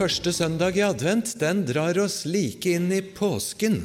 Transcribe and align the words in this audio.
Første 0.00 0.32
søndag 0.32 0.78
i 0.78 0.84
advent 0.86 1.34
den 1.36 1.64
drar 1.68 1.98
oss 2.00 2.22
like 2.24 2.70
inn 2.72 2.88
i 2.94 3.02
påsken. 3.04 3.82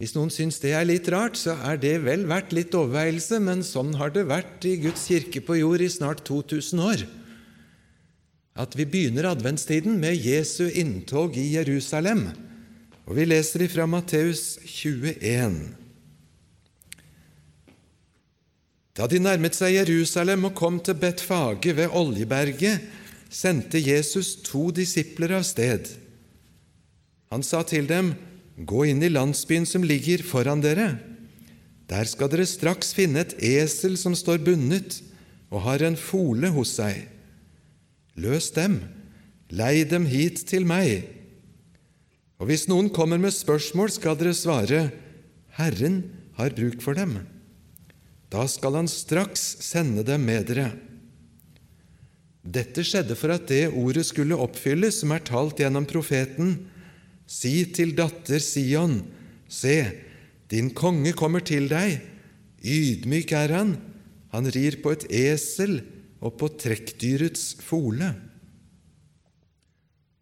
Hvis 0.00 0.16
noen 0.16 0.32
syns 0.34 0.58
det 0.62 0.72
er 0.74 0.86
litt 0.88 1.06
rart, 1.12 1.36
så 1.38 1.54
er 1.68 1.78
det 1.78 1.92
vel 2.02 2.24
verdt 2.26 2.54
litt 2.56 2.74
overveielse, 2.74 3.38
men 3.44 3.62
sånn 3.62 3.92
har 4.00 4.10
det 4.14 4.24
vært 4.26 4.64
i 4.66 4.78
Guds 4.82 5.04
kirke 5.12 5.42
på 5.44 5.60
jord 5.60 5.84
i 5.84 5.90
snart 5.92 6.24
2000 6.26 6.82
år. 6.82 7.04
At 8.58 8.74
vi 8.74 8.88
begynner 8.88 9.28
adventstiden 9.30 10.00
med 10.02 10.18
Jesu 10.18 10.66
inntog 10.66 11.36
i 11.38 11.52
Jerusalem. 11.52 12.30
Og 13.06 13.14
vi 13.18 13.28
leser 13.28 13.62
ifra 13.68 13.86
Matteus 13.86 14.56
21. 14.64 15.60
Da 18.98 19.06
de 19.06 19.20
nærmet 19.22 19.54
seg 19.54 19.76
Jerusalem 19.76 20.48
og 20.48 20.56
kom 20.58 20.80
til 20.82 20.98
Betfage 20.98 21.76
ved 21.76 21.94
Oljeberget, 21.94 22.98
sendte 23.30 23.78
Jesus 23.78 24.34
to 24.42 24.68
disipler 24.74 25.36
av 25.38 25.46
sted. 25.46 25.86
Han 27.30 27.46
sa 27.46 27.62
til 27.62 27.86
dem, 27.90 28.14
Gå 28.60 28.84
inn 28.90 29.00
i 29.00 29.08
landsbyen 29.08 29.64
som 29.64 29.86
ligger 29.86 30.20
foran 30.26 30.60
dere. 30.60 30.98
Der 31.88 32.04
skal 32.04 32.28
dere 32.28 32.44
straks 32.44 32.92
finne 32.92 33.22
et 33.24 33.32
esel 33.40 33.96
som 33.96 34.12
står 34.12 34.42
bundet 34.44 34.98
og 35.48 35.64
har 35.64 35.80
en 35.86 35.96
fole 35.96 36.50
hos 36.52 36.74
seg. 36.76 37.06
Løs 38.20 38.50
dem, 38.52 38.82
lei 39.48 39.86
dem 39.88 40.04
hit 40.10 40.44
til 40.50 40.68
meg. 40.68 41.08
Og 42.36 42.50
hvis 42.50 42.66
noen 42.68 42.90
kommer 42.92 43.20
med 43.20 43.32
spørsmål, 43.32 43.90
skal 43.96 44.18
dere 44.20 44.36
svare, 44.36 44.82
Herren 45.56 46.02
har 46.36 46.54
bruk 46.56 46.84
for 46.84 46.98
dem. 46.98 47.16
Da 48.30 48.44
skal 48.48 48.76
han 48.76 48.88
straks 48.90 49.56
sende 49.64 50.04
dem 50.06 50.28
med 50.28 50.52
dere. 50.52 50.70
Dette 52.40 52.84
skjedde 52.86 53.16
for 53.18 53.34
at 53.34 53.48
det 53.50 53.68
ordet 53.76 54.06
skulle 54.08 54.38
oppfylles 54.40 55.02
som 55.02 55.12
er 55.12 55.24
talt 55.26 55.60
gjennom 55.60 55.86
profeten. 55.88 56.54
Si 57.28 57.52
til 57.74 57.92
datter 57.98 58.40
Sion, 58.42 59.02
se, 59.46 59.76
din 60.50 60.72
konge 60.74 61.12
kommer 61.16 61.44
til 61.44 61.68
deg. 61.70 62.00
Ydmyk 62.64 63.32
er 63.36 63.54
han, 63.54 63.76
han 64.32 64.48
rir 64.52 64.80
på 64.82 64.92
et 64.94 65.06
esel 65.12 65.80
og 66.20 66.36
på 66.40 66.50
trekkdyrets 66.60 67.60
fole. 67.64 68.12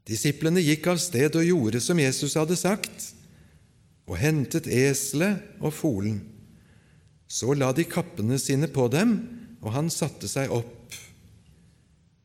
Disiplene 0.08 0.62
gikk 0.64 0.86
av 0.88 1.00
sted 1.02 1.34
og 1.36 1.44
gjorde 1.44 1.80
som 1.84 1.98
Jesus 2.00 2.36
hadde 2.38 2.56
sagt, 2.56 3.10
og 4.08 4.16
hentet 4.16 4.70
eselet 4.72 5.42
og 5.60 5.74
folen. 5.76 6.22
Så 7.28 7.52
la 7.52 7.74
de 7.76 7.84
kappene 7.84 8.38
sine 8.40 8.70
på 8.72 8.86
dem, 8.88 9.18
og 9.60 9.74
han 9.74 9.90
satte 9.92 10.30
seg 10.30 10.52
opp. 10.54 10.77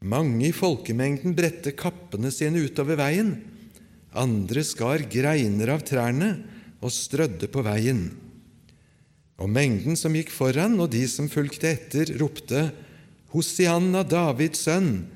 Mange 0.03 0.50
i 0.50 0.56
folkemengden 0.56 1.31
bredte 1.36 1.72
kappene 1.80 2.28
sine 2.34 2.59
utover 2.66 3.00
veien, 3.00 3.38
andre 4.12 4.62
skar 4.68 5.06
greiner 5.09 5.72
av 5.72 5.86
trærne 5.88 6.34
og 6.84 6.91
strødde 6.91 7.47
på 7.47 7.64
veien. 7.64 8.09
Og 9.40 9.47
mengden 9.50 9.96
som 9.97 10.13
gikk 10.13 10.30
foran, 10.36 10.75
og 10.84 10.92
de 10.94 11.06
som 11.09 11.31
fulgte 11.31 11.72
etter, 11.72 12.12
ropte:" 12.19 12.68
Hosianna, 13.34 14.03
Davids 14.06 14.62
sønn, 14.68 15.08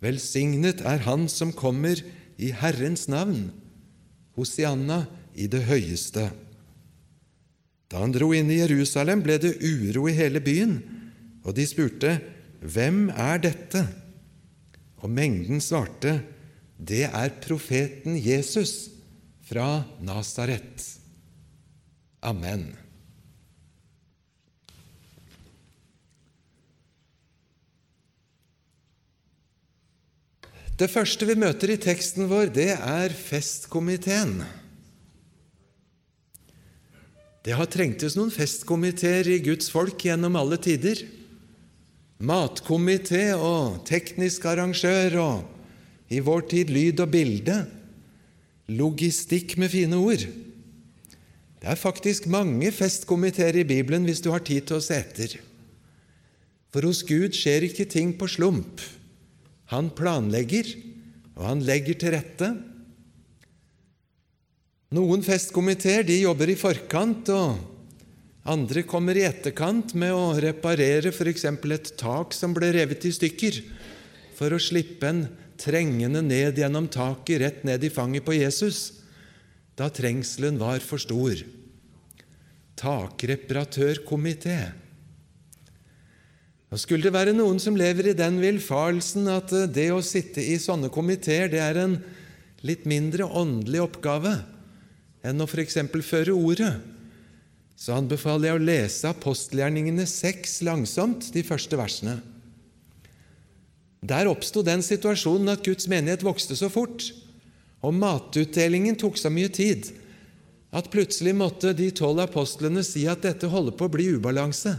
velsignet 0.00 0.80
er 0.80 1.02
Han 1.04 1.26
som 1.28 1.52
kommer 1.52 2.00
i 2.38 2.48
Herrens 2.54 3.08
navn. 3.12 3.50
Hosianna 4.38 5.02
i 5.36 5.50
det 5.50 5.66
høyeste. 5.68 6.30
Da 7.92 8.00
han 8.00 8.14
dro 8.14 8.30
inn 8.32 8.48
i 8.48 8.62
Jerusalem, 8.62 9.20
ble 9.20 9.36
det 9.42 9.58
uro 9.60 10.06
i 10.08 10.16
hele 10.16 10.40
byen, 10.40 10.78
og 11.44 11.58
de 11.58 11.66
spurte, 11.68 12.20
Hvem 12.62 13.10
er 13.12 13.38
dette? 13.42 13.84
Og 15.02 15.10
mengden 15.10 15.62
svarte, 15.62 16.20
Det 16.78 17.08
er 17.10 17.32
profeten 17.42 18.14
Jesus 18.14 18.90
fra 19.42 19.82
Nasaret. 20.00 20.84
Amen. 22.22 22.76
Det 30.78 30.86
første 30.86 31.26
vi 31.26 31.34
møter 31.34 31.72
i 31.74 31.80
teksten 31.82 32.28
vår, 32.30 32.52
det 32.54 32.70
er 32.76 33.10
festkomiteen. 33.10 34.44
Det 37.42 37.56
har 37.58 37.66
trengtes 37.72 38.14
noen 38.14 38.30
festkomiteer 38.30 39.26
i 39.32 39.40
Guds 39.42 39.72
folk 39.74 39.98
gjennom 40.06 40.38
alle 40.38 40.58
tider. 40.62 41.02
Matkomité 42.18 43.30
og 43.38 43.84
teknisk 43.86 44.42
arrangør 44.50 45.18
og 45.22 46.10
i 46.10 46.18
vår 46.24 46.48
tid 46.50 46.72
lyd 46.74 47.02
og 47.04 47.12
bilde. 47.12 47.58
Logistikk 48.74 49.54
med 49.60 49.70
fine 49.70 50.00
ord. 50.02 50.24
Det 51.58 51.68
er 51.70 51.78
faktisk 51.78 52.26
mange 52.30 52.72
festkomiteer 52.74 53.60
i 53.62 53.66
Bibelen 53.66 54.06
hvis 54.06 54.22
du 54.24 54.32
har 54.34 54.42
tid 54.42 54.66
til 54.66 54.78
å 54.78 54.82
se 54.82 54.98
etter. 54.98 55.38
For 56.74 56.84
hos 56.84 57.04
Gud 57.06 57.38
skjer 57.38 57.68
ikke 57.68 57.86
ting 57.88 58.12
på 58.18 58.28
slump. 58.30 58.82
Han 59.70 59.90
planlegger, 59.94 60.68
og 61.38 61.46
han 61.46 61.62
legger 61.64 61.96
til 62.00 62.14
rette. 62.16 62.50
Noen 64.96 65.22
festkomiteer 65.22 66.08
jobber 66.18 66.50
i 66.50 66.58
forkant, 66.58 67.30
og 67.30 67.77
andre 68.48 68.82
kommer 68.88 69.18
i 69.18 69.26
etterkant 69.28 69.92
med 69.98 70.14
å 70.14 70.32
reparere 70.40 71.12
f.eks. 71.12 71.44
et 71.44 71.92
tak 72.00 72.34
som 72.36 72.54
ble 72.56 72.72
revet 72.74 73.04
i 73.04 73.12
stykker, 73.12 73.60
for 74.38 74.54
å 74.54 74.62
slippe 74.62 75.08
en 75.08 75.22
trengende 75.58 76.22
ned 76.22 76.58
gjennom 76.58 76.86
taket, 76.88 77.40
rett 77.42 77.64
ned 77.66 77.84
i 77.84 77.92
fanget 77.92 78.24
på 78.24 78.36
Jesus, 78.38 79.02
da 79.78 79.90
trengselen 79.92 80.58
var 80.58 80.80
for 80.82 81.02
stor. 81.02 81.38
Takreparatørkomité. 82.78 84.58
Og 86.68 86.80
Skulle 86.80 87.08
det 87.08 87.14
være 87.14 87.34
noen 87.36 87.58
som 87.62 87.78
lever 87.78 88.10
i 88.10 88.18
den 88.18 88.38
villfarelsen 88.42 89.28
at 89.32 89.54
det 89.72 89.88
å 89.94 90.04
sitte 90.04 90.44
i 90.44 90.58
sånne 90.60 90.90
komiteer 90.92 91.48
det 91.52 91.62
er 91.64 91.80
en 91.80 91.96
litt 92.66 92.84
mindre 92.90 93.24
åndelig 93.24 93.80
oppgave 93.86 94.34
enn 95.26 95.40
å 95.40 95.48
f.eks. 95.48 95.78
føre 96.04 96.34
ordet, 96.36 96.74
så 97.78 97.94
anbefaler 97.94 98.50
jeg 98.50 98.58
å 98.58 98.64
lese 98.64 99.10
apostelgjerningene 99.12 100.02
seks 100.10 100.58
langsomt, 100.66 101.28
de 101.30 101.44
første 101.46 101.78
versene. 101.78 102.16
Der 104.02 104.30
oppsto 104.30 104.64
den 104.66 104.82
situasjonen 104.82 105.52
at 105.54 105.62
Guds 105.66 105.86
menighet 105.90 106.24
vokste 106.26 106.58
så 106.58 106.70
fort, 106.72 107.06
og 107.78 107.94
matutdelingen 107.94 108.98
tok 108.98 109.18
så 109.18 109.30
mye 109.30 109.50
tid, 109.54 109.92
at 110.74 110.90
plutselig 110.92 111.36
måtte 111.38 111.70
de 111.72 111.88
tolv 111.94 112.24
apostlene 112.26 112.82
si 112.84 113.06
at 113.08 113.22
dette 113.22 113.48
holder 113.48 113.78
på 113.78 113.86
å 113.86 113.94
bli 113.94 114.10
ubalanse. 114.18 114.74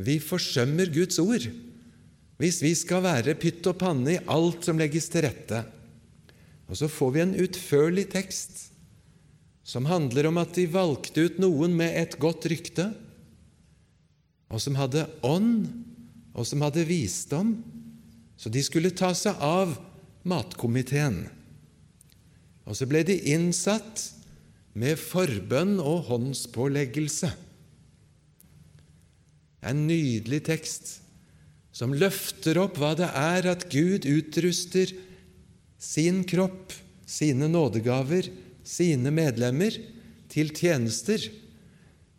Vi 0.00 0.16
forsømmer 0.22 0.94
Guds 0.94 1.18
ord 1.20 1.50
hvis 2.40 2.62
vi 2.64 2.70
skal 2.72 3.02
være 3.04 3.34
pytt 3.36 3.66
og 3.68 3.76
panne 3.82 4.14
i 4.14 4.20
alt 4.32 4.64
som 4.64 4.78
legges 4.80 5.10
til 5.12 5.26
rette. 5.26 5.58
Og 6.70 6.78
så 6.78 6.88
får 6.88 7.10
vi 7.12 7.20
en 7.20 7.34
utførlig 7.44 8.06
tekst 8.14 8.69
som 9.70 9.86
handler 9.86 10.26
om 10.26 10.40
at 10.40 10.56
de 10.56 10.66
valgte 10.66 11.28
ut 11.28 11.36
noen 11.42 11.76
med 11.78 11.94
et 11.94 12.16
godt 12.18 12.48
rykte, 12.50 12.88
og 14.50 14.58
som 14.58 14.74
hadde 14.74 15.06
ånd, 15.22 15.68
og 16.34 16.46
som 16.48 16.64
hadde 16.66 16.88
visdom, 16.88 17.52
så 18.40 18.50
de 18.50 18.62
skulle 18.66 18.90
ta 18.96 19.12
seg 19.14 19.38
av 19.38 19.76
matkomiteen. 20.26 21.22
Og 22.66 22.74
så 22.78 22.88
ble 22.90 23.04
de 23.06 23.14
innsatt 23.30 24.08
med 24.74 24.98
forbønn 24.98 25.78
og 25.78 26.08
håndspåleggelse. 26.08 27.30
En 29.70 29.86
nydelig 29.86 30.42
tekst 30.50 30.96
som 31.74 31.94
løfter 31.94 32.58
opp 32.58 32.78
hva 32.80 32.96
det 32.98 33.10
er 33.14 33.46
at 33.52 33.68
Gud 33.70 34.08
utruster 34.08 34.90
sin 35.80 36.24
kropp, 36.26 36.72
sine 37.06 37.46
nådegaver, 37.50 38.30
sine 38.66 39.12
medlemmer 39.14 39.76
til 40.30 40.52
tjenester. 40.54 41.22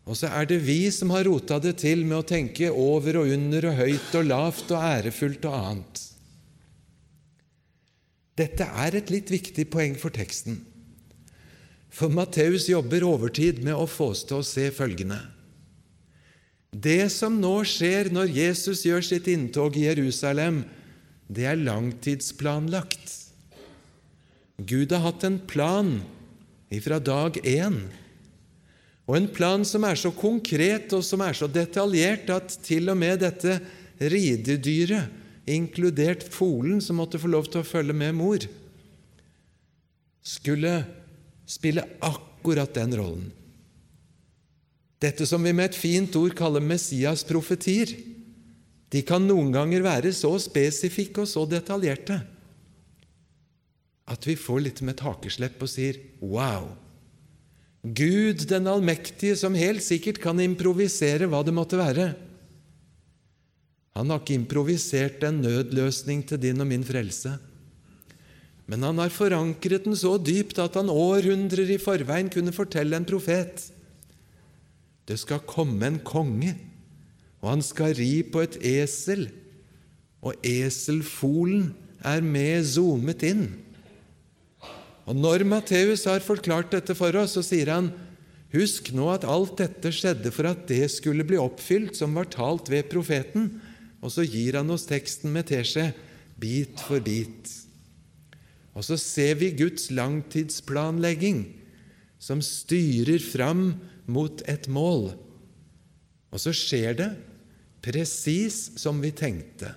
Og 0.07 0.17
så 0.17 0.31
er 0.33 0.47
det 0.49 0.61
vi 0.65 0.85
som 0.93 1.13
har 1.13 1.27
rota 1.27 1.59
det 1.61 1.77
til 1.83 2.03
med 2.07 2.21
å 2.21 2.27
tenke 2.27 2.71
over 2.71 3.21
og 3.21 3.33
under 3.35 3.69
og 3.69 3.77
høyt 3.79 4.17
og 4.17 4.27
lavt 4.27 4.73
og 4.73 4.81
ærefullt 4.81 5.45
og 5.47 5.57
annet. 5.59 6.01
Dette 8.41 8.65
er 8.65 8.97
et 8.97 9.11
litt 9.13 9.29
viktig 9.31 9.67
poeng 9.69 9.97
for 9.99 10.13
teksten. 10.15 10.61
For 11.91 12.11
Matteus 12.11 12.69
jobber 12.71 13.03
overtid 13.03 13.59
med 13.65 13.75
å 13.75 13.85
få 13.89 14.13
oss 14.13 14.23
til 14.27 14.39
å 14.39 14.47
se 14.47 14.69
følgende. 14.73 15.19
Det 16.71 17.11
som 17.11 17.35
nå 17.35 17.57
skjer 17.67 18.13
når 18.15 18.31
Jesus 18.31 18.85
gjør 18.87 19.03
sitt 19.03 19.27
inntog 19.27 19.75
i 19.75 19.89
Jerusalem, 19.89 20.63
det 21.27 21.49
er 21.51 21.59
langtidsplanlagt. 21.59 23.17
Gud 24.55 24.95
har 24.95 25.03
hatt 25.03 25.25
en 25.27 25.39
plan 25.51 25.97
ifra 26.71 26.99
dag 27.03 27.37
én, 27.43 27.83
og 29.09 29.17
en 29.17 29.27
plan 29.27 29.63
som 29.67 29.83
er 29.83 29.97
så 29.99 30.11
konkret 30.15 30.93
og 30.95 31.03
som 31.03 31.23
er 31.25 31.35
så 31.35 31.49
detaljert 31.51 32.29
at 32.31 32.53
til 32.63 32.87
og 32.93 32.99
med 33.01 33.19
dette 33.25 33.57
ridedyret, 33.99 35.17
inkludert 35.51 36.21
folen 36.31 36.77
som 36.79 36.99
måtte 37.01 37.19
få 37.19 37.27
lov 37.33 37.49
til 37.49 37.63
å 37.63 37.67
følge 37.67 37.95
med 37.97 38.13
mor, 38.15 38.45
skulle 40.21 40.73
spille 41.49 41.83
akkurat 41.99 42.71
den 42.77 42.93
rollen. 42.95 43.25
Dette 45.01 45.25
som 45.25 45.41
vi 45.43 45.51
med 45.51 45.71
et 45.71 45.79
fint 45.81 46.15
ord 46.15 46.35
kaller 46.37 46.63
Messias-profetier, 46.63 47.95
de 48.93 49.01
kan 49.07 49.23
noen 49.25 49.49
ganger 49.51 49.83
være 49.83 50.11
så 50.13 50.35
spesifikke 50.39 51.25
og 51.25 51.31
så 51.31 51.47
detaljerte 51.49 52.21
at 54.09 54.25
vi 54.27 54.37
får 54.39 54.63
litt 54.65 54.81
med 54.81 54.97
et 54.97 55.03
hakeslepp 55.05 55.61
og 55.61 55.71
sier 55.71 55.99
wow! 56.19 56.71
Gud 57.81 58.45
den 58.49 58.69
allmektige, 58.69 59.33
som 59.39 59.57
helt 59.57 59.81
sikkert 59.81 60.19
kan 60.21 60.37
improvisere 60.43 61.25
hva 61.29 61.39
det 61.41 61.53
måtte 61.55 61.79
være. 61.79 62.11
Han 63.97 64.13
har 64.13 64.21
ikke 64.21 64.37
improvisert 64.37 65.23
en 65.25 65.41
nødløsning 65.41 66.21
til 66.29 66.41
din 66.43 66.61
og 66.61 66.69
min 66.69 66.85
frelse. 66.85 67.33
Men 68.69 68.85
han 68.85 69.01
har 69.01 69.09
forankret 69.11 69.87
den 69.89 69.97
så 69.97 70.13
dypt 70.21 70.61
at 70.61 70.77
han 70.77 70.93
århundrer 70.93 71.73
i 71.73 71.81
forveien 71.81 72.29
kunne 72.31 72.53
fortelle 72.55 72.95
en 72.95 73.07
profet 73.09 73.71
det 75.11 75.17
skal 75.19 75.43
komme 75.47 75.87
en 75.87 75.99
konge, 76.05 76.53
og 77.41 77.49
han 77.55 77.63
skal 77.65 77.95
ri 77.97 78.21
på 78.23 78.43
et 78.45 78.57
esel, 78.63 79.25
og 80.21 80.37
eselfolen 80.45 81.71
er 82.05 82.21
med 82.23 82.63
zoomet 82.69 83.25
inn. 83.25 83.47
Og 85.09 85.17
Når 85.17 85.45
Matteus 85.47 86.05
har 86.09 86.23
forklart 86.23 86.71
dette 86.75 86.95
for 86.97 87.15
oss, 87.17 87.35
så 87.37 87.43
sier 87.45 87.73
han 87.73 87.91
Husk 88.51 88.89
nå 88.91 89.05
at 89.13 89.23
alt 89.23 89.55
dette 89.61 89.93
skjedde 89.95 90.31
for 90.35 90.49
at 90.49 90.65
det 90.67 90.83
skulle 90.91 91.23
bli 91.23 91.37
oppfylt 91.39 91.95
som 91.95 92.17
var 92.17 92.27
talt 92.33 92.67
ved 92.67 92.89
profeten. 92.91 93.47
Og 94.03 94.11
så 94.11 94.25
gir 94.27 94.57
han 94.59 94.73
oss 94.73 94.89
teksten 94.89 95.31
med 95.31 95.47
teskje, 95.47 95.93
bit 96.35 96.81
for 96.83 96.99
bit. 96.99 97.47
Og 98.75 98.83
så 98.83 98.97
ser 98.99 99.37
vi 99.39 99.53
Guds 99.55 99.87
langtidsplanlegging 99.95 101.45
som 102.21 102.43
styrer 102.43 103.23
fram 103.23 103.75
mot 104.11 104.43
et 104.51 104.67
mål. 104.67 105.13
Og 106.31 106.43
så 106.43 106.51
skjer 106.55 106.97
det 106.99 107.11
presis 107.83 108.69
som 108.79 108.99
vi 109.03 109.13
tenkte. 109.15 109.73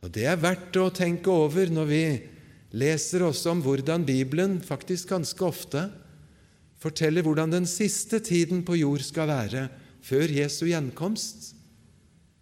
Og 0.00 0.08
Det 0.12 0.24
er 0.26 0.40
verdt 0.40 0.76
å 0.80 0.88
tenke 0.96 1.28
over 1.28 1.68
når 1.68 1.88
vi 1.88 2.04
leser 2.70 3.24
også 3.26 3.54
om 3.54 3.62
hvordan 3.64 4.04
Bibelen 4.06 4.60
faktisk 4.62 5.10
ganske 5.10 5.44
ofte 5.44 5.88
forteller 6.80 7.24
hvordan 7.26 7.52
den 7.52 7.66
siste 7.68 8.20
tiden 8.24 8.62
på 8.64 8.78
jord 8.80 9.02
skal 9.04 9.28
være 9.30 9.66
før 10.04 10.32
Jesu 10.32 10.64
gjenkomst. 10.70 11.52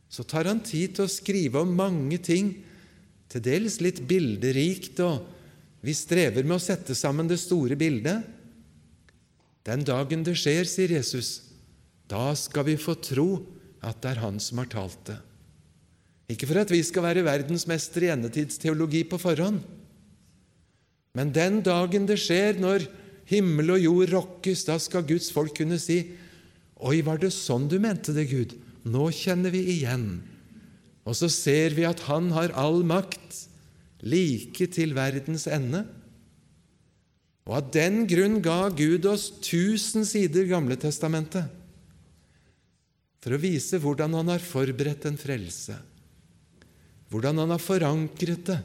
Så 0.08 0.24
tar 0.24 0.48
han 0.48 0.62
tid 0.64 0.96
til 0.96 1.06
å 1.06 1.12
skrive 1.12 1.62
om 1.64 1.74
mange 1.76 2.20
ting 2.22 2.54
til 3.28 3.44
dels 3.44 3.80
litt 3.84 4.00
bilderikt, 4.08 5.00
og 5.04 5.26
vi 5.84 5.94
strever 5.94 6.46
med 6.46 6.56
å 6.56 6.62
sette 6.62 6.96
sammen 6.96 7.28
det 7.28 7.40
store 7.42 7.76
bildet. 7.78 8.24
Den 9.68 9.84
dagen 9.84 10.24
det 10.24 10.38
skjer, 10.40 10.64
sier 10.64 10.94
Jesus, 10.96 11.42
da 12.08 12.30
skal 12.38 12.70
vi 12.70 12.78
få 12.80 12.96
tro 13.04 13.28
at 13.84 14.00
det 14.00 14.14
er 14.14 14.22
Han 14.24 14.38
som 14.40 14.62
har 14.62 14.70
talt 14.72 15.02
det. 15.10 15.18
Ikke 16.32 16.48
for 16.48 16.60
at 16.60 16.72
vi 16.72 16.80
skal 16.84 17.04
være 17.04 17.24
verdensmester 17.26 18.04
i 18.06 18.12
endetidsteologi 18.12 19.04
på 19.08 19.20
forhånd, 19.20 19.60
men 21.16 21.32
den 21.34 21.60
dagen 21.64 22.06
det 22.08 22.18
skjer, 22.20 22.58
når 22.60 22.86
himmel 23.28 23.76
og 23.76 23.82
jord 23.82 24.14
rokkes, 24.14 24.64
da 24.68 24.78
skal 24.80 25.06
Guds 25.08 25.30
folk 25.34 25.56
kunne 25.60 25.80
si 25.82 26.02
Oi, 26.78 27.00
var 27.02 27.18
det 27.18 27.32
sånn 27.34 27.66
du 27.66 27.74
mente 27.82 28.12
det, 28.14 28.28
Gud? 28.30 28.52
Nå 28.86 29.08
kjenner 29.10 29.50
vi 29.50 29.64
igjen. 29.72 30.20
Og 31.02 31.16
så 31.18 31.26
ser 31.32 31.74
vi 31.74 31.82
at 31.88 32.04
Han 32.06 32.30
har 32.36 32.54
all 32.54 32.84
makt 32.86 33.40
like 34.06 34.68
til 34.70 34.94
verdens 34.94 35.48
ende. 35.50 35.82
Og 37.48 37.56
av 37.58 37.70
den 37.74 38.04
grunn 38.06 38.38
ga 38.44 38.68
Gud 38.70 39.08
oss 39.10 39.30
tusen 39.42 40.06
sider 40.06 40.46
Gamle 40.46 40.78
testamentet 40.78 41.48
for 43.18 43.34
å 43.34 43.40
vise 43.42 43.80
hvordan 43.82 44.14
Han 44.20 44.30
har 44.30 44.44
forberedt 44.44 45.08
en 45.08 45.18
frelse, 45.18 45.74
hvordan 47.10 47.42
Han 47.42 47.56
har 47.56 47.62
forankret 47.62 48.44
det. 48.52 48.60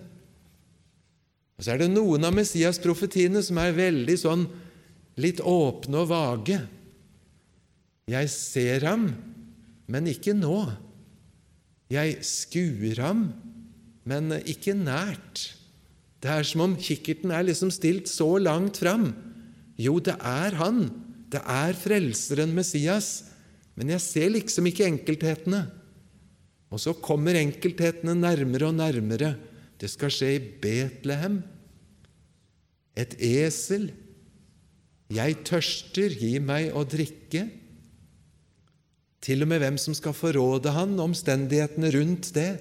Og 1.57 1.65
Så 1.65 1.73
er 1.73 1.83
det 1.83 1.91
noen 1.93 2.25
av 2.25 2.33
Messias-profetiene 2.35 3.43
som 3.45 3.59
er 3.61 3.75
veldig 3.77 4.15
sånn 4.19 4.47
litt 5.21 5.41
åpne 5.45 6.01
og 6.01 6.09
vage. 6.09 6.57
Jeg 8.09 8.31
ser 8.33 8.87
ham, 8.89 9.11
men 9.87 10.09
ikke 10.11 10.33
nå. 10.35 10.57
Jeg 11.93 12.17
skuer 12.25 13.03
ham, 13.03 13.27
men 14.07 14.33
ikke 14.41 14.73
nært. 14.75 15.53
Det 16.23 16.31
er 16.31 16.47
som 16.47 16.65
om 16.65 16.73
kikkerten 16.79 17.31
er 17.35 17.45
liksom 17.45 17.71
stilt 17.71 18.09
så 18.11 18.35
langt 18.41 18.79
fram. 18.81 19.11
Jo, 19.79 19.99
det 19.99 20.15
er 20.19 20.55
han. 20.59 20.87
Det 21.31 21.41
er 21.43 21.77
Frelseren 21.77 22.53
Messias. 22.55 23.29
Men 23.75 23.91
jeg 23.95 24.03
ser 24.03 24.33
liksom 24.33 24.67
ikke 24.69 24.87
enkelthetene. 24.87 25.65
Og 26.73 26.81
så 26.81 26.93
kommer 26.97 27.37
enkelthetene 27.37 28.15
nærmere 28.17 28.69
og 28.69 28.77
nærmere. 28.77 29.33
Det 29.83 29.89
skal 29.91 30.13
skje 30.15 30.29
i 30.37 30.43
Betlehem. 30.63 31.41
Et 32.95 33.17
esel. 33.19 33.89
Jeg 35.11 35.41
tørster, 35.43 36.13
gi 36.15 36.37
meg 36.39 36.69
å 36.71 36.85
drikke. 36.87 37.49
Til 39.23 39.43
og 39.43 39.49
med 39.51 39.59
hvem 39.59 39.79
som 39.81 39.95
skal 39.97 40.15
forråde 40.15 40.71
han, 40.71 40.95
omstendighetene 41.03 41.91
rundt 41.97 42.31
det. 42.37 42.53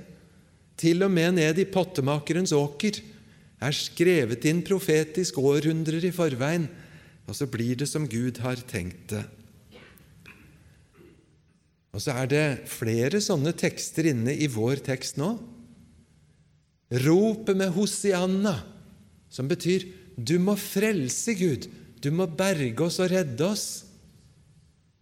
Til 0.82 1.06
og 1.06 1.14
med 1.14 1.36
ned 1.38 1.62
i 1.62 1.68
pottemakerens 1.70 2.50
åker 2.58 2.98
er 3.62 3.78
skrevet 3.78 4.42
inn 4.50 4.64
profetisk 4.66 5.38
århundrer 5.38 6.02
i 6.02 6.10
forveien, 6.14 6.66
og 7.30 7.38
så 7.38 7.46
blir 7.46 7.78
det 7.78 7.86
som 7.86 8.10
Gud 8.10 8.42
har 8.42 8.58
tenkt 8.66 9.14
det. 9.14 9.22
Og 11.94 12.02
så 12.02 12.18
er 12.18 12.34
det 12.34 12.44
flere 12.72 13.22
sånne 13.22 13.54
tekster 13.54 14.10
inne 14.10 14.34
i 14.34 14.50
vår 14.50 14.82
tekst 14.82 15.22
nå. 15.22 15.36
Ropet 16.92 17.56
med 17.56 17.72
Hosianna, 17.72 18.58
som 19.32 19.48
betyr 19.48 19.86
'du 20.16 20.38
må 20.38 20.56
frelse, 20.56 21.32
Gud', 21.34 21.70
'du 22.00 22.10
må 22.10 22.26
berge 22.26 22.84
oss 22.84 23.00
og 23.00 23.10
redde 23.10 23.40
oss', 23.40 23.84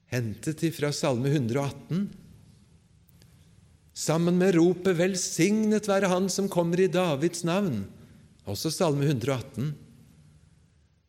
hentet 0.07 0.63
ifra 0.63 0.93
Salme 0.93 1.27
118. 1.29 2.09
Sammen 3.95 4.39
med 4.39 4.55
ropet 4.55 4.97
'Velsignet 4.97 5.89
være 5.89 6.09
Han 6.09 6.29
som 6.29 6.49
kommer 6.49 6.79
i 6.81 6.87
Davids 6.87 7.43
navn', 7.43 7.87
også 8.47 8.71
Salme 8.71 9.05
118. 9.05 9.75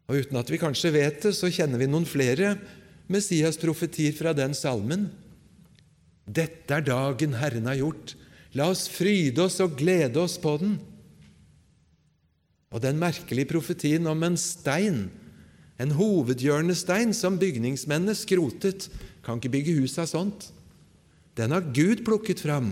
Og 0.09 0.17
Uten 0.17 0.37
at 0.37 0.49
vi 0.49 0.57
kanskje 0.57 0.91
vet 0.91 1.21
det, 1.21 1.35
så 1.35 1.47
kjenner 1.47 1.77
vi 1.77 1.87
noen 1.87 2.05
flere 2.05 2.57
Messias-profetier 3.07 4.11
fra 4.17 4.33
den 4.33 4.53
salmen. 4.53 5.09
Dette 6.27 6.73
er 6.73 6.81
dagen 6.81 7.37
Herren 7.39 7.69
har 7.69 7.79
gjort. 7.79 8.15
La 8.57 8.67
oss 8.71 8.87
fryde 8.91 9.45
oss 9.45 9.59
og 9.63 9.77
glede 9.79 10.19
oss 10.19 10.37
på 10.41 10.57
den. 10.61 10.75
Og 12.71 12.83
den 12.83 12.99
merkelige 12.99 13.49
profetien 13.51 14.07
om 14.07 14.23
en 14.23 14.37
stein, 14.39 15.05
en 15.81 15.93
hovedhjørnestein 15.97 17.13
som 17.17 17.39
bygningsmennene 17.41 18.15
skrotet 18.17 18.89
Kan 19.21 19.37
ikke 19.37 19.51
bygge 19.53 19.73
hus 19.77 19.99
av 20.01 20.07
sånt. 20.09 20.47
Den 21.37 21.53
har 21.53 21.67
Gud 21.75 21.99
plukket 22.07 22.41
fram 22.41 22.71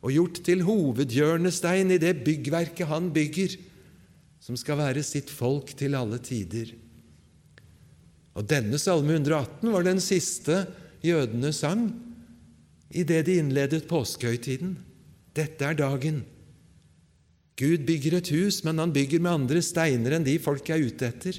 og 0.00 0.12
gjort 0.14 0.38
til 0.46 0.62
hovedhjørnestein 0.64 1.92
i 1.92 1.98
det 2.00 2.14
byggverket 2.24 2.88
han 2.88 3.10
bygger 3.12 3.58
som 4.40 4.56
skal 4.56 4.78
være 4.80 5.02
sitt 5.04 5.28
folk 5.32 5.72
til 5.76 5.96
alle 5.98 6.20
tider. 6.22 6.70
Og 8.36 8.44
Denne 8.48 8.78
salme 8.80 9.16
118 9.16 9.72
var 9.72 9.84
den 9.84 10.00
siste 10.00 10.62
jødene 11.04 11.52
sang 11.56 11.88
idet 12.94 13.24
de 13.26 13.38
innledet 13.40 13.88
påskehøytiden. 13.90 14.76
Dette 15.36 15.68
er 15.68 15.76
dagen. 15.76 16.22
Gud 17.56 17.84
bygger 17.88 18.18
et 18.18 18.30
hus, 18.32 18.62
men 18.64 18.80
han 18.80 18.92
bygger 18.92 19.22
med 19.22 19.32
andre 19.32 19.62
steiner 19.64 20.16
enn 20.16 20.26
de 20.26 20.36
folk 20.40 20.68
er 20.72 20.82
ute 20.84 21.08
etter. 21.08 21.38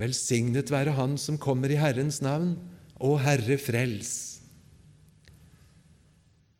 Velsignet 0.00 0.72
være 0.72 0.96
Han 0.96 1.18
som 1.20 1.38
kommer 1.40 1.70
i 1.70 1.78
Herrens 1.78 2.20
navn, 2.24 2.56
og 3.00 3.18
Herre 3.24 3.58
frels. 3.60 4.14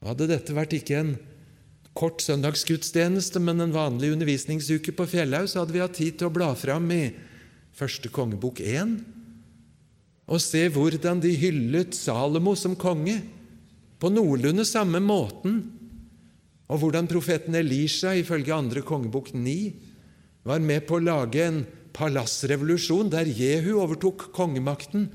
Hadde 0.04 0.28
dette 0.28 0.54
vært 0.56 0.74
ikke 0.76 0.98
en 1.00 1.14
kort 1.96 2.20
søndagsgudstjeneste, 2.24 3.40
men 3.40 3.62
en 3.64 3.74
vanlig 3.74 4.12
undervisningsuke 4.12 4.92
på 4.96 5.06
Fjellhaug, 5.08 5.48
så 5.48 5.62
hadde 5.62 5.76
vi 5.76 5.82
hatt 5.82 5.96
tid 5.96 6.18
til 6.18 6.28
å 6.28 6.34
bla 6.34 6.50
fram 6.58 6.90
i 6.92 7.06
første 7.74 8.10
kongebok 8.12 8.60
1, 8.60 8.98
og 10.24 10.40
se 10.40 10.62
hvordan 10.72 11.20
de 11.24 11.32
hyllet 11.36 11.96
Salomo 11.96 12.54
som 12.58 12.76
konge, 12.76 13.20
på 14.00 14.10
noenlunde 14.12 14.66
samme 14.68 15.00
måten, 15.00 15.62
og 16.68 16.80
hvordan 16.80 17.08
profeten 17.10 17.56
Elisha 17.58 18.14
ifølge 18.16 18.54
andre 18.54 18.82
kongebok 18.86 19.32
9 19.34 19.56
var 20.48 20.62
med 20.64 20.86
på 20.88 20.98
å 20.98 21.04
lage 21.04 21.44
en 21.44 21.62
palassrevolusjon 21.94 23.12
der 23.12 23.28
Jehu 23.28 23.76
overtok 23.82 24.30
kongemakten 24.34 25.08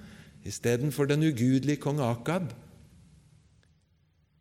istedenfor 0.48 1.10
den 1.10 1.26
ugudelige 1.28 1.82
kong 1.84 2.00
Akab. 2.04 2.54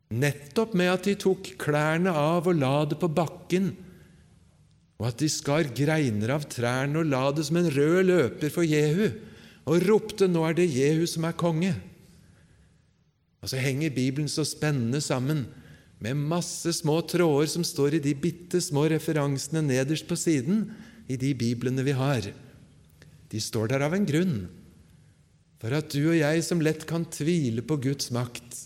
Nettopp 0.08 0.76
med 0.78 0.92
at 0.92 1.08
de 1.08 1.16
tok 1.20 1.50
klærne 1.60 2.12
av 2.16 2.48
og 2.48 2.56
la 2.60 2.76
det 2.88 2.96
på 3.00 3.10
bakken, 3.12 3.74
og 4.98 5.10
at 5.10 5.18
de 5.20 5.28
skar 5.30 5.68
greiner 5.76 6.32
av 6.34 6.46
trærne 6.50 7.02
og 7.02 7.10
la 7.10 7.26
det 7.34 7.44
som 7.48 7.58
en 7.60 7.68
rød 7.74 7.98
løper 8.08 8.52
for 8.52 8.64
Jehu, 8.64 9.10
og 9.68 9.84
ropte 9.84 10.26
'Nå 10.26 10.48
er 10.48 10.54
det 10.56 10.72
Jehu 10.72 11.04
som 11.06 11.24
er 11.24 11.36
konge'. 11.36 11.76
Og 13.42 13.48
så 13.48 13.56
henger 13.60 13.90
Bibelen 13.90 14.28
så 14.28 14.44
spennende 14.44 15.00
sammen 15.00 15.46
med 16.02 16.18
masse 16.30 16.72
små 16.76 17.00
tråder 17.10 17.50
som 17.50 17.64
står 17.66 17.98
i 17.98 18.02
de 18.02 18.14
bitte 18.14 18.60
små 18.62 18.86
referansene 18.90 19.64
nederst 19.66 20.06
på 20.08 20.18
siden 20.18 20.68
i 21.10 21.18
de 21.18 21.32
biblene 21.34 21.82
vi 21.86 21.96
har. 21.96 22.30
De 23.28 23.40
står 23.42 23.72
der 23.72 23.84
av 23.86 23.96
en 23.96 24.06
grunn, 24.08 24.38
for 25.58 25.74
at 25.74 25.90
du 25.90 26.12
og 26.12 26.18
jeg 26.20 26.44
som 26.46 26.62
lett 26.62 26.86
kan 26.88 27.06
tvile 27.10 27.64
på 27.66 27.80
Guds 27.88 28.12
makt, 28.14 28.64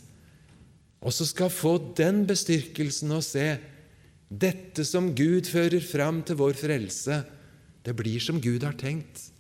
også 1.03 1.27
skal 1.33 1.51
få 1.51 1.75
den 1.99 2.23
bestyrkelsen 2.29 3.11
å 3.17 3.23
se 3.25 3.57
dette 4.29 4.85
som 4.87 5.11
Gud 5.17 5.49
fører 5.51 5.83
fram 5.85 6.21
til 6.25 6.39
vår 6.39 6.55
frelse, 6.57 7.23
det 7.83 7.95
blir 7.99 8.23
som 8.23 8.39
Gud 8.41 8.63
har 8.63 8.77
tenkt, 8.79 9.33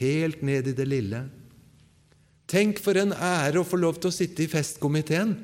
helt 0.00 0.42
ned 0.42 0.72
i 0.72 0.74
det 0.76 0.88
lille. 0.88 1.22
Tenk 2.50 2.80
for 2.82 2.98
en 2.98 3.14
ære 3.14 3.62
å 3.62 3.68
få 3.68 3.78
lov 3.80 4.00
til 4.00 4.10
å 4.10 4.16
sitte 4.16 4.44
i 4.44 4.50
festkomiteen, 4.50 5.36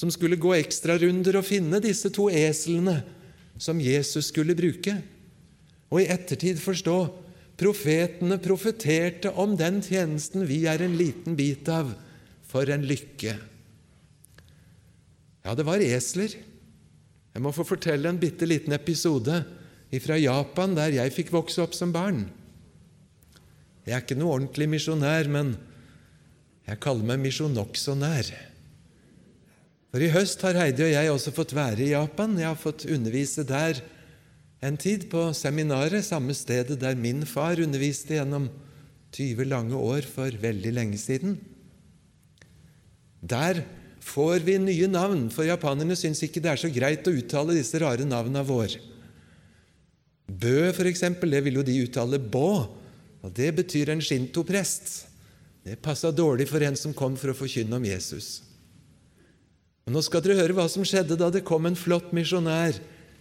som 0.00 0.08
skulle 0.08 0.40
gå 0.40 0.54
ekstrarunder 0.56 1.36
og 1.36 1.44
finne 1.44 1.80
disse 1.84 2.08
to 2.14 2.30
eslene 2.32 3.02
som 3.60 3.80
Jesus 3.84 4.30
skulle 4.30 4.56
bruke, 4.56 4.94
og 5.92 6.00
i 6.00 6.08
ettertid 6.08 6.60
forstå 6.62 6.96
profetene 7.60 8.38
profeterte 8.40 9.34
om 9.36 9.52
den 9.60 9.82
tjenesten 9.84 10.46
vi 10.48 10.62
er 10.70 10.80
en 10.80 10.96
liten 10.96 11.36
bit 11.36 11.68
av. 11.68 11.92
For 12.50 12.66
en 12.72 12.86
lykke! 12.88 13.36
Ja, 15.44 15.52
det 15.54 15.66
var 15.68 15.82
esler. 15.84 16.32
Jeg 17.30 17.42
må 17.44 17.52
få 17.54 17.66
fortelle 17.68 18.08
en 18.10 18.18
bitte 18.18 18.48
liten 18.48 18.74
episode 18.74 19.42
fra 20.02 20.16
Japan, 20.18 20.74
der 20.74 20.96
jeg 20.96 21.14
fikk 21.14 21.34
vokse 21.34 21.62
opp 21.62 21.76
som 21.76 21.92
barn. 21.94 22.24
Jeg 23.84 23.94
er 23.94 24.02
ikke 24.02 24.18
noe 24.18 24.38
ordentlig 24.38 24.66
misjonær, 24.72 25.30
men 25.30 25.54
jeg 26.66 26.80
kaller 26.82 27.06
meg 27.12 27.22
misjonoksonær. 27.22 28.49
For 29.90 30.02
i 30.02 30.10
høst 30.12 30.42
har 30.46 30.54
Heidi 30.54 30.84
og 30.86 30.92
jeg 30.92 31.10
også 31.10 31.32
fått 31.34 31.54
være 31.56 31.82
i 31.82 31.92
Japan. 31.92 32.36
Jeg 32.38 32.46
har 32.46 32.58
fått 32.58 32.86
undervise 32.86 33.42
der 33.46 33.80
en 34.62 34.76
tid, 34.76 35.08
på 35.10 35.30
seminaret, 35.34 36.04
samme 36.04 36.34
stedet 36.36 36.76
der 36.82 36.98
min 36.98 37.24
far 37.26 37.58
underviste 37.64 38.18
gjennom 38.18 38.50
20 39.16 39.48
lange 39.48 39.74
år 39.74 40.06
for 40.06 40.36
veldig 40.42 40.72
lenge 40.76 40.98
siden. 41.00 41.38
Der 43.20 43.64
får 44.04 44.44
vi 44.44 44.58
nye 44.60 44.88
navn, 44.88 45.26
for 45.32 45.48
japanerne 45.48 45.96
syns 45.98 46.22
ikke 46.24 46.42
det 46.44 46.52
er 46.52 46.60
så 46.60 46.70
greit 46.72 47.08
å 47.08 47.14
uttale 47.16 47.56
disse 47.56 47.80
rare 47.80 48.06
navnene 48.06 48.44
våre. 48.46 48.78
Bø, 50.30 50.70
for 50.76 50.86
eksempel, 50.86 51.32
det 51.34 51.42
vil 51.48 51.58
jo 51.58 51.64
de 51.66 51.80
uttale 51.82 52.20
bå, 52.22 52.52
og 53.20 53.32
det 53.36 53.50
betyr 53.58 53.90
en 53.90 54.04
shinto-prest. 54.04 54.92
Det 55.66 55.80
passa 55.82 56.12
dårlig 56.14 56.46
for 56.48 56.62
en 56.64 56.78
som 56.78 56.94
kom 56.96 57.18
for 57.20 57.32
å 57.32 57.36
forkynne 57.36 57.80
om 57.80 57.88
Jesus. 57.88 58.49
Og 59.90 59.96
Nå 59.96 60.04
skal 60.06 60.22
dere 60.22 60.38
høre 60.38 60.54
hva 60.54 60.68
som 60.70 60.84
skjedde 60.86 61.16
da 61.18 61.32
det 61.34 61.40
kom 61.42 61.64
en 61.66 61.74
flott 61.74 62.12
misjonær 62.14 62.76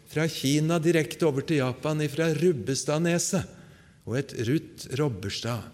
fra 0.06 0.28
Kina 0.30 0.76
direkte 0.78 1.26
over 1.26 1.42
til 1.42 1.64
Japan, 1.64 2.04
fra 2.14 2.28
Rubbestadneset, 2.38 3.48
og 4.06 4.18
et 4.20 4.36
Ruth 4.46 4.92
Robberstad 5.00 5.66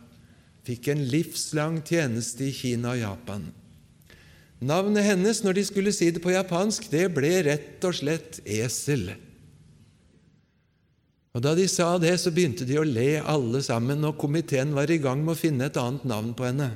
fikk 0.64 0.88
en 0.94 1.02
livslang 1.12 1.82
tjeneste 1.84 2.48
i 2.48 2.54
Kina 2.56 2.94
og 2.94 3.02
Japan. 3.02 3.44
Navnet 4.64 5.04
hennes, 5.04 5.42
når 5.44 5.58
de 5.58 5.64
skulle 5.68 5.92
si 5.92 6.08
det 6.16 6.22
på 6.24 6.32
japansk, 6.32 6.88
det 6.94 7.10
ble 7.12 7.34
rett 7.44 7.84
og 7.84 7.98
slett 8.00 8.40
esel. 8.48 9.10
Og 11.36 11.44
Da 11.44 11.52
de 11.60 11.68
sa 11.68 11.90
det, 12.00 12.14
så 12.24 12.32
begynte 12.32 12.64
de 12.64 12.80
å 12.80 12.88
le 12.88 13.20
alle 13.20 13.60
sammen, 13.68 14.00
og 14.08 14.16
komiteen 14.24 14.72
var 14.72 14.88
i 14.88 15.02
gang 15.04 15.28
med 15.28 15.36
å 15.36 15.42
finne 15.44 15.68
et 15.68 15.82
annet 15.82 16.08
navn 16.08 16.32
på 16.32 16.48
henne. 16.48 16.70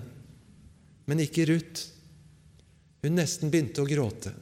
Men 1.08 1.24
ikke 1.24 1.48
Ruth. 1.54 1.88
Hun 3.04 3.16
nesten 3.16 3.52
begynte 3.52 3.84
å 3.84 3.90
gråte. 3.90 4.34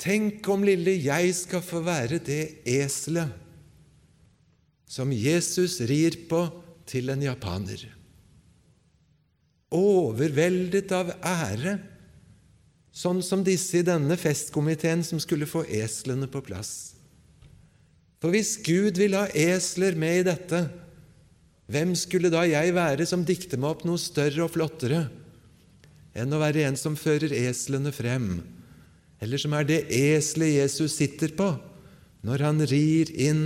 Tenk 0.00 0.46
om 0.52 0.64
lille 0.64 0.94
jeg 1.00 1.34
skal 1.36 1.64
få 1.64 1.82
være 1.84 2.20
det 2.22 2.62
eselet 2.68 3.44
som 4.86 5.10
Jesus 5.12 5.80
rir 5.88 6.20
på 6.30 6.44
til 6.86 7.10
en 7.10 7.24
japaner 7.24 7.88
overveldet 9.74 10.92
av 10.94 11.12
ære, 11.20 11.76
sånn 12.96 13.20
som 13.24 13.42
disse 13.44 13.80
i 13.80 13.86
denne 13.86 14.16
festkomiteen 14.18 15.02
som 15.04 15.20
skulle 15.20 15.48
få 15.48 15.66
eslene 15.68 16.28
på 16.30 16.42
plass. 16.46 16.94
For 18.22 18.32
hvis 18.32 18.56
Gud 18.64 18.96
vil 18.98 19.16
ha 19.18 19.26
esler 19.36 19.98
med 19.98 20.22
i 20.22 20.26
dette, 20.30 20.62
hvem 21.66 21.92
skulle 21.98 22.30
da 22.32 22.46
jeg 22.46 22.72
være 22.76 23.06
som 23.08 23.26
dikter 23.26 23.60
meg 23.60 23.74
opp 23.74 23.84
noe 23.84 24.00
større 24.00 24.46
og 24.46 24.54
flottere 24.54 25.06
enn 26.16 26.32
å 26.32 26.40
være 26.40 26.64
en 26.66 26.78
som 26.80 26.96
fører 26.98 27.32
eslene 27.36 27.92
frem, 27.94 28.40
eller 29.20 29.40
som 29.40 29.54
er 29.56 29.68
det 29.68 29.80
eselet 29.92 30.56
Jesus 30.56 30.96
sitter 30.98 31.32
på 31.36 31.52
når 32.26 32.44
han 32.44 32.64
rir 32.68 33.12
inn 33.12 33.42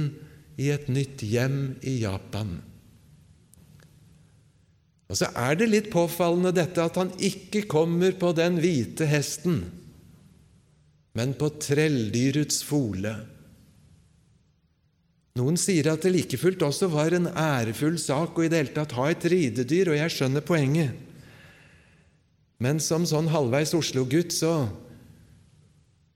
i 0.60 0.70
et 0.72 0.88
nytt 0.92 1.22
hjem 1.26 1.60
i 1.82 2.00
Japan? 2.04 2.58
Og 5.10 5.18
så 5.18 5.26
er 5.34 5.58
det 5.58 5.70
litt 5.72 5.90
påfallende 5.90 6.54
dette 6.54 6.82
at 6.86 6.98
han 7.00 7.10
ikke 7.18 7.64
kommer 7.70 8.14
på 8.18 8.30
den 8.38 8.60
hvite 8.62 9.08
hesten, 9.10 9.64
men 11.18 11.34
på 11.34 11.50
trelldyrets 11.58 12.62
fole. 12.62 13.16
Noen 15.38 15.58
sier 15.58 15.88
at 15.90 16.04
det 16.06 16.12
like 16.14 16.38
fullt 16.38 16.62
også 16.62 16.90
var 16.92 17.14
en 17.16 17.26
ærefull 17.30 17.98
sak 17.98 18.38
å 18.38 18.46
i 18.46 18.50
det 18.50 18.62
hele 18.62 18.74
tatt 18.76 18.94
ha 18.98 19.08
et 19.10 19.26
ridedyr, 19.30 19.90
og 19.90 19.98
jeg 19.98 20.14
skjønner 20.14 20.46
poenget. 20.46 21.09
Men 22.60 22.80
som 22.84 23.06
sånn 23.08 23.30
halvveis 23.32 23.72
Oslo-gutt, 23.76 24.34
så 24.36 24.68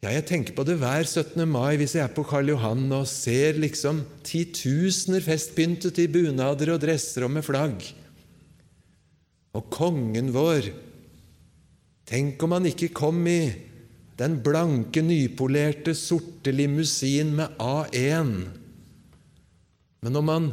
ja, 0.05 0.11
Jeg 0.13 0.27
tenker 0.29 0.53
på 0.53 0.67
det 0.69 0.77
hver 0.77 1.07
17. 1.09 1.47
mai 1.49 1.79
hvis 1.81 1.95
jeg 1.97 2.05
er 2.05 2.13
på 2.13 2.27
Karl 2.29 2.51
Johan 2.53 2.91
og 2.93 3.07
ser 3.09 3.57
liksom 3.57 4.03
titusener 4.27 5.25
festpyntet 5.25 5.97
i 6.03 6.11
bunader 6.13 6.75
og 6.75 6.83
dresser 6.83 7.25
og 7.25 7.33
med 7.33 7.47
flagg. 7.47 7.87
Og 9.57 9.71
kongen 9.73 10.29
vår 10.35 10.69
Tenk 12.05 12.43
om 12.45 12.53
han 12.53 12.69
ikke 12.69 12.91
kom 12.93 13.23
i 13.25 13.49
den 14.21 14.37
blanke, 14.45 15.01
nypolerte, 15.01 15.95
sorte 15.97 16.53
limousin 16.53 17.33
med 17.39 17.57
A1. 17.57 18.35
Men 20.05 20.21
om 20.21 20.29
han 20.29 20.51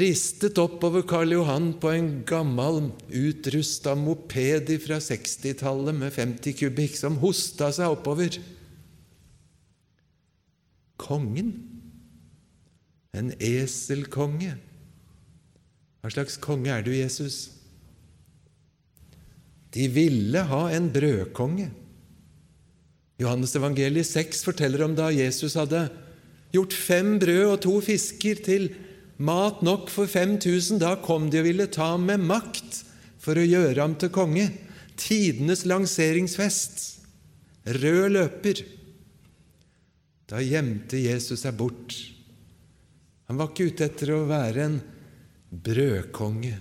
ristet 0.00 0.58
oppover 0.58 1.04
Karl 1.06 1.34
Johan 1.34 1.72
på 1.80 1.90
en 1.92 2.08
gammel, 2.26 2.90
utrusta 3.12 3.94
moped 3.98 4.70
fra 4.84 4.98
60-tallet 5.02 5.96
med 5.98 6.14
50 6.14 6.56
kubikk, 6.60 6.96
som 6.98 7.18
hosta 7.22 7.70
seg 7.74 7.92
oppover 7.92 8.38
Kongen? 11.04 11.50
En 13.14 13.32
eselkonge? 13.42 14.54
Hva 16.00 16.12
slags 16.12 16.38
konge 16.40 16.70
er 16.72 16.84
du, 16.86 16.92
Jesus? 16.94 17.48
De 19.74 19.88
ville 19.90 20.42
ha 20.48 20.62
en 20.70 20.86
brødkonge. 20.94 21.70
Johannes 23.20 23.54
evangeliet 23.58 24.06
6 24.06 24.42
forteller 24.46 24.84
om 24.86 24.94
da 24.96 25.10
Jesus 25.14 25.56
hadde 25.58 25.86
gjort 26.54 26.74
fem 26.76 27.16
brød 27.22 27.44
og 27.48 27.60
to 27.64 27.74
fisker 27.82 28.42
til 28.46 28.68
mat 29.24 29.62
nok 29.64 29.90
for 29.92 30.10
5000. 30.10 30.80
Da 30.82 30.94
kom 31.02 31.30
de 31.32 31.40
og 31.42 31.48
ville 31.48 31.68
ta 31.72 31.94
ham 31.94 32.06
med 32.10 32.24
makt 32.24 32.82
for 33.22 33.40
å 33.40 33.46
gjøre 33.46 33.80
ham 33.80 33.96
til 34.00 34.12
konge. 34.14 34.48
Tidenes 35.00 35.64
lanseringsfest. 35.68 36.82
Rød 37.64 38.14
løper. 38.14 38.60
Da 40.28 40.40
gjemte 40.44 41.00
Jesus 41.00 41.44
seg 41.44 41.56
bort. 41.56 41.96
Han 43.28 43.40
var 43.40 43.50
ikke 43.50 43.72
ute 43.72 43.88
etter 43.88 44.12
å 44.14 44.24
være 44.28 44.68
en 44.68 44.78
brødkonge. 45.64 46.56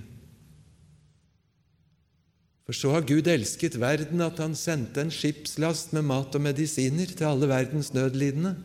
For 2.63 2.77
så 2.77 2.93
har 2.95 3.07
Gud 3.07 3.27
elsket 3.27 3.75
verden 3.81 4.23
at 4.23 4.39
han 4.39 4.55
sendte 4.55 5.03
en 5.03 5.11
skipslast 5.11 5.91
med 5.95 6.07
mat 6.07 6.35
og 6.37 6.45
medisiner 6.45 7.09
til 7.11 7.27
alle 7.27 7.49
verdens 7.51 7.91
nødlidende. 7.95 8.55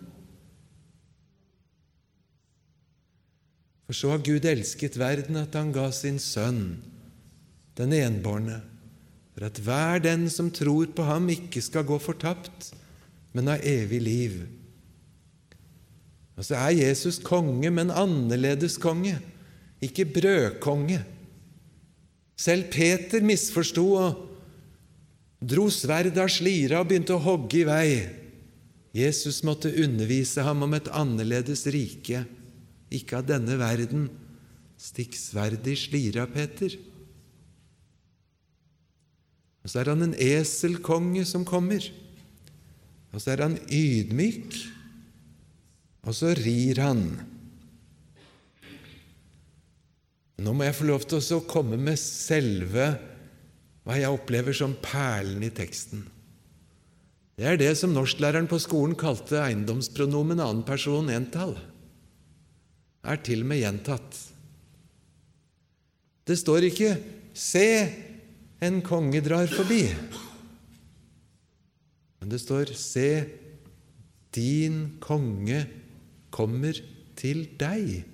For 3.89 3.97
så 3.97 4.11
har 4.13 4.21
Gud 4.21 4.45
elsket 4.45 4.99
verden 5.01 5.39
at 5.41 5.55
han 5.57 5.71
ga 5.73 5.87
sin 5.97 6.19
sønn, 6.21 6.77
den 7.79 7.95
enbårne, 7.97 8.59
for 9.33 9.47
at 9.49 9.61
hver 9.65 10.03
den 10.05 10.27
som 10.29 10.51
tror 10.53 10.91
på 10.93 11.07
ham, 11.09 11.31
ikke 11.33 11.63
skal 11.65 11.87
gå 11.89 11.97
fortapt, 12.03 12.75
men 13.33 13.49
ha 13.49 13.57
evig 13.65 14.03
liv. 14.05 14.37
Og 16.37 16.45
så 16.45 16.59
er 16.61 16.77
Jesus 16.83 17.17
konge, 17.25 17.71
men 17.73 17.89
annerledes 17.89 18.77
konge, 18.77 19.17
ikke 19.81 20.05
brødkonge. 20.13 21.01
Selv 22.37 22.69
Peter 22.69 23.25
misforsto 23.25 23.89
og 23.97 24.25
dro 25.41 25.71
sverd 25.73 26.13
av 26.21 26.29
slira 26.29 26.83
og 26.83 26.91
begynte 26.91 27.17
å 27.17 27.25
hogge 27.25 27.63
i 27.63 27.67
vei. 27.67 27.93
Jesus 28.93 29.41
måtte 29.47 29.73
undervise 29.81 30.45
ham 30.45 30.67
om 30.67 30.77
et 30.77 30.93
annerledes 30.93 31.65
rike 31.73 32.27
ikke 32.95 33.21
av 33.21 33.29
denne 33.29 33.59
verden. 33.61 34.09
Stikk 34.79 35.17
sverdet 35.19 35.73
i 35.73 35.77
slira, 35.79 36.27
Peter. 36.31 36.77
Og 39.65 39.73
så 39.73 39.83
er 39.83 39.93
han 39.93 40.07
en 40.07 40.17
eselkonge 40.17 41.25
som 41.29 41.45
kommer. 41.49 41.85
Og 43.13 43.21
så 43.21 43.35
er 43.35 43.43
han 43.47 43.57
ydmyk, 43.73 44.55
og 46.07 46.15
så 46.17 46.33
rir 46.37 46.81
han. 46.81 47.03
Nå 50.39 50.53
må 50.55 50.69
jeg 50.69 50.77
få 50.79 50.87
lov 50.87 51.05
til 51.09 51.21
å 51.35 51.47
komme 51.51 51.81
med 51.81 51.99
selve 51.99 52.93
hva 53.89 53.97
jeg 53.99 54.13
opplever 54.13 54.55
som 54.55 54.77
perlen 54.85 55.43
i 55.45 55.51
teksten. 55.53 56.05
Det 57.39 57.47
er 57.49 57.59
det 57.59 57.73
som 57.81 57.93
norsklæreren 57.95 58.49
på 58.51 58.61
skolen 58.63 58.97
kalte 58.99 59.41
eiendomspronomen 59.41 60.41
annen 60.43 60.65
person 60.67 61.11
entall 61.13 61.57
er 63.05 63.21
til 63.25 63.45
og 63.45 63.51
med 63.51 63.63
gjentatt. 63.63 64.19
Det 66.29 66.37
står 66.39 66.69
ikke 66.69 66.91
'Se, 67.35 67.95
en 68.61 68.83
konge 68.83 69.21
drar 69.23 69.47
forbi', 69.47 69.95
men 72.21 72.29
det 72.29 72.41
står 72.41 72.75
'Se, 72.75 73.27
din 74.35 74.99
konge 75.01 75.67
kommer 76.31 76.75
til 77.17 77.49
deg'. 77.59 78.05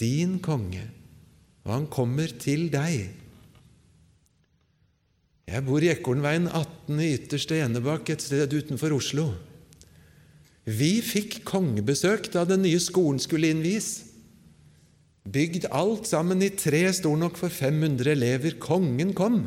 Din 0.00 0.38
konge, 0.40 0.90
og 1.64 1.72
han 1.72 1.86
kommer 1.86 2.26
til 2.26 2.72
deg. 2.72 3.10
Jeg 5.46 5.64
bor 5.64 5.78
i 5.78 5.92
Ekornveien 5.92 6.48
18 6.48 7.00
i 7.00 7.14
ytterste 7.14 7.60
Enebakk, 7.60 8.10
et 8.10 8.22
sted 8.22 8.52
utenfor 8.52 8.96
Oslo. 8.96 9.34
Vi 10.64 10.98
fikk 11.04 11.42
kongebesøk 11.44 12.30
da 12.32 12.46
den 12.48 12.64
nye 12.64 12.80
skolen 12.80 13.20
skulle 13.20 13.50
innvies. 13.52 14.06
Bygd 15.24 15.68
alt 15.72 16.08
sammen 16.08 16.44
i 16.44 16.50
tre, 16.52 16.86
stor 16.96 17.16
nok 17.20 17.36
for 17.40 17.52
500 17.52 18.12
elever. 18.12 18.56
Kongen 18.60 19.12
kom. 19.16 19.42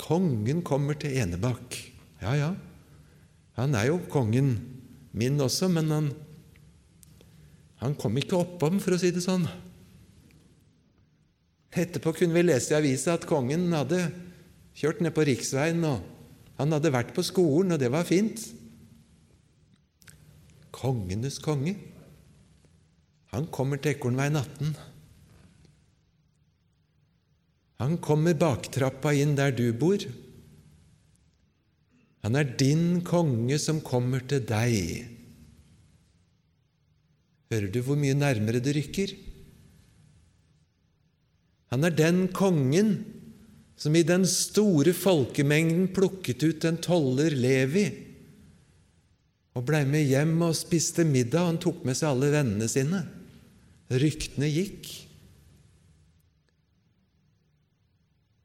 Kongen 0.00 0.62
kommer 0.66 0.98
til 0.98 1.18
Enebakk. 1.18 1.76
Ja, 2.22 2.34
ja, 2.36 2.50
han 3.56 3.74
er 3.74 3.90
jo 3.90 3.98
kongen 4.12 4.54
min 5.16 5.40
også, 5.40 5.70
men 5.72 5.90
han, 5.90 6.10
han 7.80 7.96
kom 7.98 8.18
ikke 8.20 8.38
oppom, 8.38 8.78
for 8.82 8.94
å 8.94 9.00
si 9.00 9.10
det 9.14 9.22
sånn. 9.24 9.48
Etterpå 11.70 12.12
kunne 12.18 12.36
vi 12.36 12.44
lese 12.44 12.74
i 12.74 12.78
avisa 12.78 13.14
at 13.16 13.26
kongen 13.30 13.70
hadde 13.72 14.02
kjørt 14.78 15.02
ned 15.04 15.14
på 15.16 15.26
riksveien, 15.26 15.82
og 15.86 16.58
han 16.60 16.76
hadde 16.76 16.92
vært 16.94 17.14
på 17.16 17.24
skolen, 17.26 17.74
og 17.74 17.82
det 17.82 17.90
var 17.92 18.08
fint 18.08 18.42
kongenes 20.80 21.38
konge. 21.44 21.76
Han 23.34 23.46
kommer 23.52 23.78
til 23.78 23.94
Ekornveien 23.94 24.38
18. 24.40 24.72
Han 27.80 27.96
kommer 28.04 28.36
baktrappa 28.36 29.12
inn 29.16 29.36
der 29.38 29.54
du 29.56 29.70
bor. 29.76 30.02
Han 32.24 32.36
er 32.36 32.56
din 32.60 33.00
konge 33.06 33.56
som 33.60 33.80
kommer 33.84 34.24
til 34.28 34.42
deg. 34.48 35.06
Hører 37.50 37.70
du 37.72 37.80
hvor 37.84 37.98
mye 37.98 38.16
nærmere 38.18 38.60
det 38.62 38.76
rykker? 38.76 39.14
Han 41.70 41.86
er 41.86 41.94
den 41.94 42.26
kongen 42.34 42.92
som 43.80 43.96
i 43.96 44.04
den 44.04 44.26
store 44.28 44.92
folkemengden 44.92 45.88
plukket 45.96 46.42
ut 46.44 46.66
en 46.68 46.78
toller 46.84 47.32
Levi 47.32 48.09
og 49.60 49.66
blei 49.68 49.84
med 49.84 50.08
hjem 50.08 50.38
og 50.46 50.56
spiste 50.56 51.04
middag. 51.04 51.50
Han 51.50 51.60
tok 51.60 51.84
med 51.84 51.98
seg 51.98 52.14
alle 52.14 52.32
vennene 52.32 52.68
sine. 52.70 53.04
Ryktene 53.92 54.48
gikk. 54.48 54.88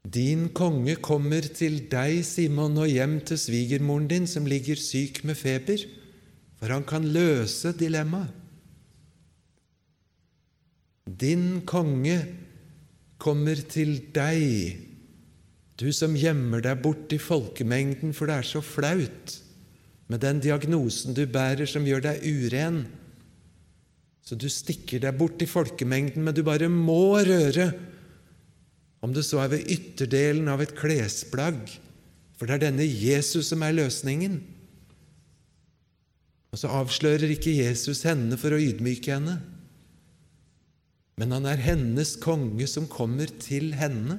Din 0.06 0.50
konge 0.54 0.98
kommer 1.02 1.46
til 1.56 1.80
deg, 1.90 2.20
Simon, 2.26 2.76
og 2.78 2.90
hjem 2.90 3.18
til 3.26 3.40
svigermoren 3.40 4.06
din, 4.10 4.28
som 4.30 4.46
ligger 4.46 4.78
syk 4.78 5.24
med 5.26 5.38
feber, 5.40 5.82
for 6.60 6.70
han 6.70 6.84
kan 6.86 7.08
løse 7.10 7.72
dilemmaet. 7.76 8.44
Din 11.06 11.62
konge 11.66 12.18
kommer 13.22 13.58
til 13.70 13.96
deg, 14.14 14.76
du 15.78 15.88
som 15.94 16.16
gjemmer 16.18 16.62
deg 16.64 16.80
bort 16.82 17.12
i 17.14 17.18
folkemengden, 17.22 18.14
for 18.14 18.28
det 18.28 18.40
er 18.40 18.48
så 18.48 18.62
flaut 18.64 19.36
med 20.10 20.22
den 20.22 20.40
diagnosen 20.42 21.16
du 21.16 21.24
bærer 21.26 21.66
som 21.68 21.86
gjør 21.86 22.04
deg 22.04 22.22
uren. 22.24 22.84
Så 24.26 24.38
du 24.38 24.48
stikker 24.50 25.02
deg 25.02 25.18
bort 25.18 25.42
i 25.42 25.48
folkemengden, 25.50 26.24
men 26.26 26.34
du 26.34 26.42
bare 26.46 26.70
må 26.70 27.18
røre, 27.26 27.70
om 29.04 29.12
det 29.14 29.22
så 29.26 29.42
er 29.44 29.52
ved 29.52 29.68
ytterdelen 29.70 30.48
av 30.50 30.62
et 30.64 30.74
klesplagg, 30.78 31.68
for 32.34 32.48
det 32.48 32.56
er 32.56 32.64
denne 32.68 32.86
Jesus 32.86 33.52
som 33.52 33.62
er 33.62 33.76
løsningen. 33.76 34.40
Og 36.50 36.58
så 36.58 36.70
avslører 36.72 37.30
ikke 37.34 37.54
Jesus 37.54 38.02
henne 38.08 38.38
for 38.40 38.56
å 38.56 38.62
ydmyke 38.62 39.14
henne, 39.14 39.36
men 41.16 41.32
han 41.32 41.46
er 41.48 41.62
hennes 41.64 42.16
konge 42.20 42.66
som 42.68 42.88
kommer 42.90 43.30
til 43.40 43.70
henne. 43.78 44.18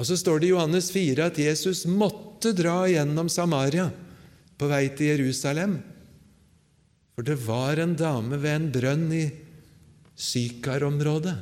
Og 0.00 0.08
så 0.08 0.16
står 0.16 0.40
det 0.40 0.48
i 0.48 0.54
Johannes 0.54 0.88
4 0.94 1.26
at 1.28 1.38
Jesus 1.38 1.84
måtte 1.84 2.54
dra 2.56 2.86
gjennom 2.88 3.28
Samaria 3.28 3.90
på 4.56 4.68
vei 4.70 4.86
til 4.96 5.12
Jerusalem. 5.12 5.76
For 7.12 7.26
det 7.28 7.36
var 7.44 7.82
en 7.82 7.92
dame 8.00 8.38
ved 8.40 8.54
en 8.56 8.70
brønn 8.72 9.06
i 9.12 9.26
Sykar-området 10.20 11.36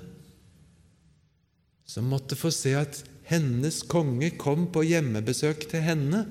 som 1.88 2.11
måtte 2.11 2.37
få 2.37 2.51
se 2.53 2.75
at 2.77 2.99
hennes 3.31 3.81
konge 3.88 4.33
kom 4.40 4.66
på 4.75 4.83
hjemmebesøk 4.90 5.64
til 5.71 5.85
henne 5.87 6.25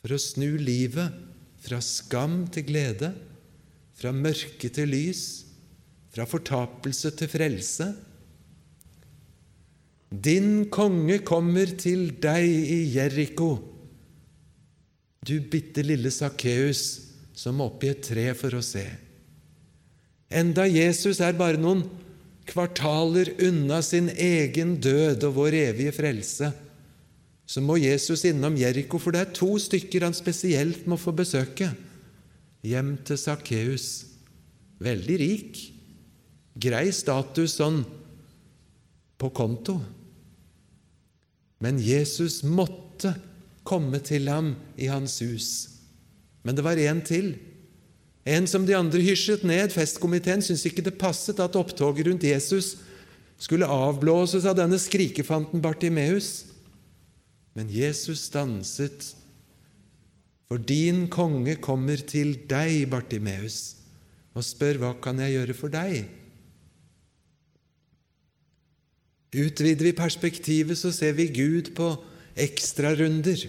for 0.00 0.14
å 0.14 0.20
snu 0.22 0.54
livet 0.60 1.16
fra 1.60 1.80
skam 1.84 2.44
til 2.52 2.68
glede, 2.70 3.10
fra 3.96 4.12
mørke 4.16 4.70
til 4.72 4.88
lys, 4.94 5.24
fra 6.10 6.24
fortapelse 6.28 7.12
til 7.18 7.30
frelse. 7.30 7.90
Din 10.10 10.66
konge 10.74 11.20
kommer 11.22 11.70
til 11.78 12.08
deg 12.18 12.42
i 12.42 12.80
Jeriko, 12.96 13.52
du 15.22 15.36
bitte 15.52 15.84
lille 15.84 16.10
Sakkeus 16.10 16.82
som 17.36 17.58
må 17.60 17.68
opp 17.70 17.84
i 17.84 17.92
et 17.92 18.02
tre 18.02 18.24
for 18.34 18.56
å 18.56 18.62
se. 18.64 18.82
Enda 20.30 20.64
Jesus 20.66 21.20
er 21.22 21.36
bare 21.38 21.60
noen 21.60 21.84
kvartaler 22.50 23.30
unna 23.46 23.78
sin 23.86 24.08
egen 24.10 24.74
død 24.82 25.28
og 25.28 25.36
vår 25.36 25.56
evige 25.60 25.94
frelse, 25.94 26.50
så 27.46 27.62
må 27.62 27.78
Jesus 27.78 28.24
innom 28.26 28.58
Jeriko, 28.58 28.98
for 28.98 29.14
det 29.14 29.22
er 29.22 29.32
to 29.34 29.52
stykker 29.62 30.06
han 30.06 30.14
spesielt 30.14 30.86
må 30.90 30.98
få 30.98 31.14
besøke. 31.14 31.70
Hjem 32.66 32.96
til 33.06 33.18
Sakkeus. 33.18 33.86
Veldig 34.80 35.16
rik. 35.18 35.62
Grei 36.60 36.90
status 36.94 37.56
sånn 37.58 37.82
på 39.18 39.32
konto. 39.34 39.80
Men 41.60 41.80
Jesus 41.82 42.40
måtte 42.42 43.14
komme 43.68 44.00
til 44.02 44.28
ham 44.32 44.54
i 44.80 44.88
hans 44.90 45.18
hus. 45.20 45.48
Men 46.42 46.56
det 46.56 46.64
var 46.64 46.80
en 46.80 47.02
til. 47.04 47.34
En 48.24 48.46
som 48.48 48.64
de 48.66 48.76
andre 48.76 49.00
hysjet 49.04 49.44
ned. 49.44 49.72
Festkomiteen 49.74 50.42
syntes 50.44 50.66
ikke 50.68 50.84
det 50.84 50.98
passet 51.00 51.40
at 51.40 51.56
opptoget 51.56 52.06
rundt 52.08 52.24
Jesus 52.24 52.78
skulle 53.40 53.68
avblåses 53.68 54.44
av 54.48 54.56
denne 54.58 54.80
skrikefanten 54.80 55.62
Bartimeus. 55.64 56.46
Men 57.56 57.70
Jesus 57.72 58.26
stanset. 58.28 59.12
For 60.50 60.60
din 60.60 61.06
konge 61.12 61.54
kommer 61.62 62.00
til 62.02 62.34
deg, 62.50 62.88
Bartimeus, 62.90 63.76
og 64.34 64.42
spør 64.44 64.80
hva 64.82 64.90
kan 65.02 65.20
jeg 65.22 65.36
gjøre 65.36 65.56
for 65.56 65.72
deg? 65.72 66.08
Utvider 69.30 69.86
vi 69.86 69.94
perspektivet, 69.94 70.78
så 70.78 70.90
ser 70.92 71.14
vi 71.18 71.28
Gud 71.30 71.74
på 71.76 71.94
ekstrarunder. 72.36 73.48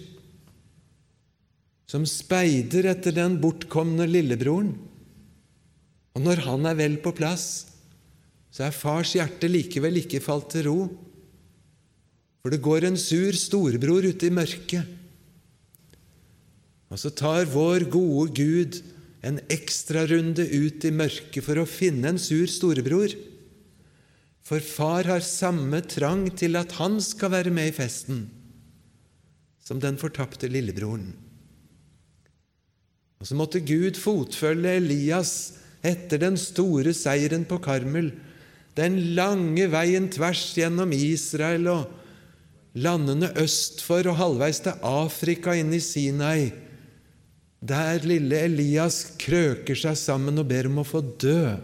som 1.92 2.06
speider 2.08 2.86
etter 2.88 3.12
den 3.12 3.34
bortkomne 3.44 4.06
lillebroren. 4.08 4.70
Og 6.16 6.24
når 6.24 6.44
han 6.46 6.70
er 6.70 6.78
vel 6.80 6.94
på 7.04 7.12
plass, 7.12 7.66
så 8.48 8.68
er 8.68 8.76
fars 8.76 9.12
hjerte 9.18 9.50
likevel 9.52 10.00
ikke 10.00 10.24
falt 10.24 10.48
til 10.54 10.70
ro. 10.70 10.78
For 12.40 12.54
det 12.54 12.64
går 12.64 12.88
en 12.88 13.00
sur 13.00 13.36
storebror 13.36 14.08
ute 14.08 14.30
i 14.30 14.32
mørket. 14.32 14.88
Og 16.92 17.00
så 17.00 17.12
tar 17.16 17.52
vår 17.52 17.90
gode 17.92 18.40
Gud 18.40 18.80
en 19.28 19.38
ekstrarunde 19.54 20.48
ut 20.48 20.88
i 20.88 20.96
mørket 20.96 21.44
for 21.46 21.60
å 21.62 21.68
finne 21.70 22.12
en 22.12 22.20
sur 22.20 22.48
storebror. 22.52 23.14
For 24.48 24.64
far 24.64 25.08
har 25.10 25.24
samme 25.26 25.84
trang 25.86 26.26
til 26.38 26.58
at 26.60 26.74
han 26.80 27.00
skal 27.04 27.34
være 27.36 27.54
med 27.54 27.72
i 27.72 27.76
festen, 27.76 28.26
som 29.62 29.80
den 29.80 30.00
fortapte 30.02 30.50
lillebroren. 30.50 31.12
Og 33.22 33.30
så 33.30 33.38
måtte 33.38 33.62
Gud 33.62 34.00
fotfølge 34.02 34.80
Elias 34.80 35.34
etter 35.86 36.22
den 36.22 36.38
store 36.42 36.94
seieren 36.98 37.46
på 37.46 37.60
Karmel, 37.62 38.10
den 38.78 38.98
lange 39.18 39.68
veien 39.70 40.08
tvers 40.10 40.42
gjennom 40.58 40.94
Israel 40.96 41.68
og 41.70 42.82
landene 42.82 43.30
østfor 43.42 44.10
og 44.10 44.18
halvveis 44.18 44.62
til 44.66 44.86
Afrika, 44.88 45.54
inn 45.58 45.74
i 45.76 45.82
Sinai, 45.84 46.52
der 47.62 48.02
lille 48.08 48.40
Elias 48.48 49.04
krøker 49.22 49.78
seg 49.78 50.00
sammen 50.00 50.42
og 50.42 50.48
ber 50.50 50.70
om 50.72 50.82
å 50.82 50.88
få 50.88 51.04
dø. 51.22 51.60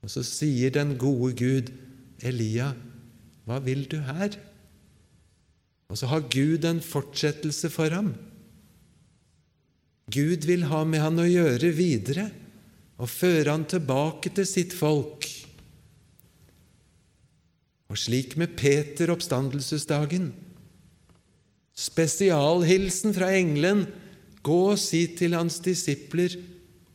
Og 0.00 0.12
så 0.12 0.24
sier 0.24 0.72
den 0.74 0.94
gode 1.00 1.34
Gud, 1.36 1.72
Elia, 2.24 2.72
hva 3.48 3.58
vil 3.64 3.84
du 3.90 3.98
her? 4.04 4.36
Og 5.90 5.98
så 5.98 6.08
har 6.10 6.28
Gud 6.30 6.64
en 6.68 6.80
fortsettelse 6.84 7.70
for 7.72 7.92
ham. 7.92 8.12
Gud 10.10 10.46
vil 10.48 10.66
ha 10.70 10.84
med 10.86 11.02
han 11.02 11.20
å 11.22 11.28
gjøre 11.28 11.72
videre 11.74 12.28
og 13.00 13.10
føre 13.10 13.52
han 13.52 13.66
tilbake 13.68 14.32
til 14.36 14.46
sitt 14.48 14.74
folk. 14.76 15.26
Og 17.90 17.98
slik 17.98 18.36
med 18.38 18.54
Peter 18.58 19.10
oppstandelsesdagen. 19.12 20.30
Spesialhilsen 21.74 23.16
fra 23.16 23.32
engelen 23.34 23.86
Gå 24.40 24.56
og 24.70 24.78
si 24.80 25.02
til 25.18 25.34
hans 25.36 25.58
disipler 25.60 26.32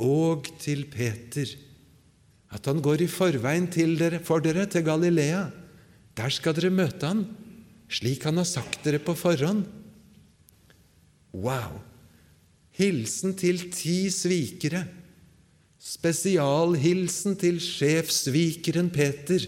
og 0.02 0.48
til 0.64 0.82
Peter 0.90 1.52
at 2.54 2.68
han 2.70 2.82
går 2.84 3.04
i 3.06 3.12
forveien 3.12 3.68
dere, 3.68 4.20
for 4.24 4.40
dere 4.40 4.66
til 4.70 4.86
Galilea. 4.86 5.50
Der 6.16 6.30
skal 6.30 6.56
dere 6.56 6.72
møte 6.72 7.08
han, 7.08 7.26
slik 7.90 8.24
han 8.24 8.38
har 8.38 8.48
sagt 8.48 8.84
dere 8.86 9.00
på 9.00 9.16
forhånd. 9.18 9.66
Wow! 11.34 11.82
Hilsen 12.76 13.36
til 13.40 13.72
ti 13.72 14.10
svikere. 14.12 14.86
Spesialhilsen 15.80 17.36
til 17.40 17.60
sjefsvikeren 17.62 18.90
Peter. 18.92 19.44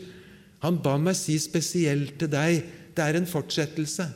Han 0.63 0.79
ba 0.83 0.95
meg 1.01 1.17
si 1.17 1.37
spesielt 1.41 2.17
til 2.21 2.31
deg 2.31 2.61
det 2.97 3.05
er 3.05 3.19
en 3.19 3.29
fortsettelse. 3.29 4.07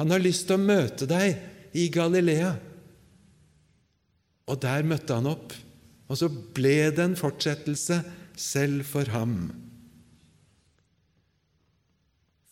Han 0.00 0.12
har 0.12 0.22
lyst 0.22 0.46
til 0.48 0.56
å 0.56 0.62
møte 0.62 1.08
deg 1.08 1.36
i 1.76 1.88
Galilea. 1.92 2.54
Og 4.48 4.58
der 4.62 4.86
møtte 4.88 5.18
han 5.18 5.28
opp. 5.28 5.52
Og 6.08 6.18
så 6.18 6.28
ble 6.28 6.90
det 6.96 7.04
en 7.04 7.18
fortsettelse 7.18 8.00
selv 8.38 8.84
for 8.88 9.08
ham. 9.12 9.52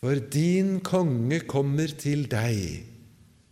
For 0.01 0.17
din 0.33 0.79
konge 0.81 1.43
kommer 1.45 1.93
til 2.01 2.25
deg. 2.31 2.87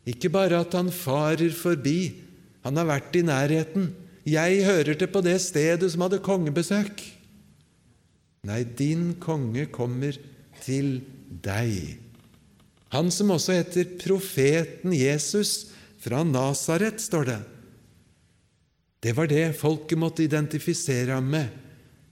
Ikke 0.08 0.30
bare 0.32 0.62
at 0.64 0.72
han 0.78 0.88
farer 0.94 1.52
forbi, 1.52 2.24
han 2.64 2.80
har 2.80 2.88
vært 2.88 3.18
i 3.20 3.24
nærheten. 3.26 3.90
Jeg 4.28 4.64
hører 4.64 4.96
til 4.96 5.10
på 5.12 5.20
det 5.24 5.36
stedet 5.44 5.90
som 5.92 6.06
hadde 6.06 6.24
kongebesøk. 6.24 7.04
Nei, 8.48 8.62
din 8.64 9.12
konge 9.20 9.66
kommer 9.72 10.16
til 10.64 11.00
deg. 11.44 11.98
Han 12.94 13.12
som 13.12 13.34
også 13.34 13.58
heter 13.58 13.90
profeten 14.00 14.94
Jesus 14.96 15.68
fra 16.00 16.22
Nasaret, 16.24 17.02
står 17.02 17.28
det. 17.28 17.40
Det 19.04 19.12
var 19.14 19.28
det 19.30 19.52
folket 19.58 20.00
måtte 20.00 20.24
identifisere 20.24 21.18
ham 21.18 21.28
med, 21.36 21.52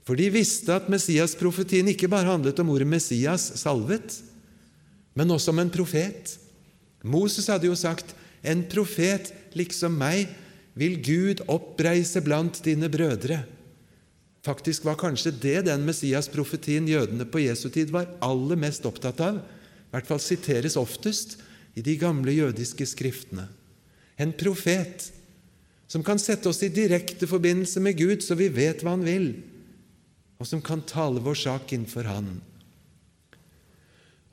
for 0.07 0.15
de 0.15 0.29
visste 0.31 0.71
at 0.71 0.87
Messias-profetien 0.87 1.89
ikke 1.91 2.07
bare 2.07 2.29
handlet 2.29 2.61
om 2.63 2.69
ordet 2.71 2.87
Messias, 2.87 3.49
salvet, 3.59 4.21
men 5.19 5.33
også 5.35 5.51
om 5.51 5.59
en 5.59 5.71
profet. 5.73 6.37
Moses 7.03 7.49
hadde 7.51 7.67
jo 7.67 7.75
sagt 7.75 8.15
'En 8.43 8.63
profet 8.63 9.33
liksom 9.53 9.97
meg 9.97 10.29
vil 10.75 10.95
Gud 11.01 11.41
oppreise 11.49 12.21
blant 12.21 12.63
dine 12.63 12.87
brødre. 12.87 13.43
Faktisk 14.45 14.85
var 14.85 14.95
kanskje 14.95 15.33
det 15.41 15.65
den 15.65 15.83
Messias-profetien 15.83 16.87
jødene 16.87 17.25
på 17.25 17.43
Jesu 17.43 17.69
tid 17.69 17.89
var 17.91 18.07
aller 18.21 18.55
mest 18.55 18.85
opptatt 18.85 19.19
av, 19.19 19.35
i 19.35 19.91
hvert 19.91 20.07
fall 20.07 20.19
siteres 20.19 20.77
oftest 20.77 21.37
i 21.75 21.81
de 21.81 21.97
gamle 21.97 22.31
jødiske 22.31 22.85
skriftene. 22.85 23.49
En 24.17 24.31
profet 24.31 25.11
som 25.87 26.03
kan 26.03 26.19
sette 26.19 26.47
oss 26.47 26.63
i 26.63 26.69
direkte 26.69 27.27
forbindelse 27.27 27.79
med 27.79 27.97
Gud, 27.97 28.23
så 28.23 28.35
vi 28.35 28.47
vet 28.47 28.83
hva 28.83 28.91
Han 28.91 29.03
vil, 29.03 29.43
og 30.37 30.47
som 30.49 30.61
kan 30.61 30.83
tale 30.85 31.23
vår 31.23 31.37
sak 31.41 31.73
innenfor 31.73 32.07
Han. 32.09 32.37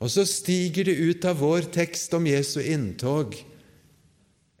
Og 0.03 0.11
så 0.11 0.25
stiger 0.27 0.87
det 0.89 0.97
ut 0.99 1.25
av 1.25 1.39
vår 1.41 1.69
tekst 1.73 2.13
om 2.13 2.27
Jesu 2.27 2.59
inntog 2.61 3.37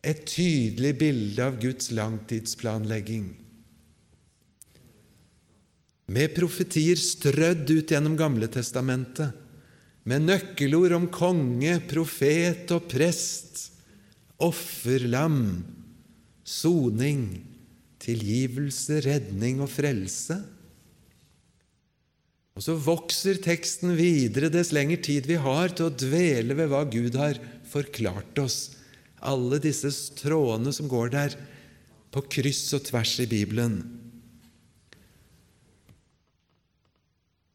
et 0.05 0.21
tydelig 0.29 0.93
bilde 0.99 1.43
av 1.43 1.57
Guds 1.61 1.89
langtidsplanlegging. 1.93 3.33
Med 6.05 6.35
profetier 6.37 6.99
strødd 7.01 7.65
ut 7.71 7.91
gjennom 7.91 8.13
Gamle 8.17 8.49
testamentet, 8.53 9.33
med 10.05 10.27
nøkkelord 10.27 10.93
om 10.93 11.07
konge, 11.09 11.79
profet 11.89 12.69
og 12.75 12.85
prest, 12.91 13.71
offerlam, 14.37 15.63
soning, 16.45 17.23
tilgivelse, 18.05 18.99
redning 19.01 19.63
og 19.65 19.71
frelse. 19.73 20.37
Og 22.55 22.63
så 22.63 22.77
vokser 22.79 23.41
teksten 23.43 23.97
videre 23.99 24.47
dess 24.51 24.71
lenger 24.75 25.01
tid 25.03 25.27
vi 25.27 25.35
har 25.43 25.73
til 25.75 25.89
å 25.89 25.95
dvele 25.95 26.55
ved 26.55 26.71
hva 26.71 26.85
Gud 26.87 27.17
har 27.19 27.39
forklart 27.67 28.39
oss 28.39 28.59
alle 29.25 29.59
disse 29.59 29.89
trådene 30.19 30.71
som 30.75 30.87
går 30.91 31.11
der 31.11 31.35
på 32.15 32.23
kryss 32.31 32.69
og 32.77 32.85
tvers 32.87 33.17
i 33.19 33.27
Bibelen. 33.27 33.79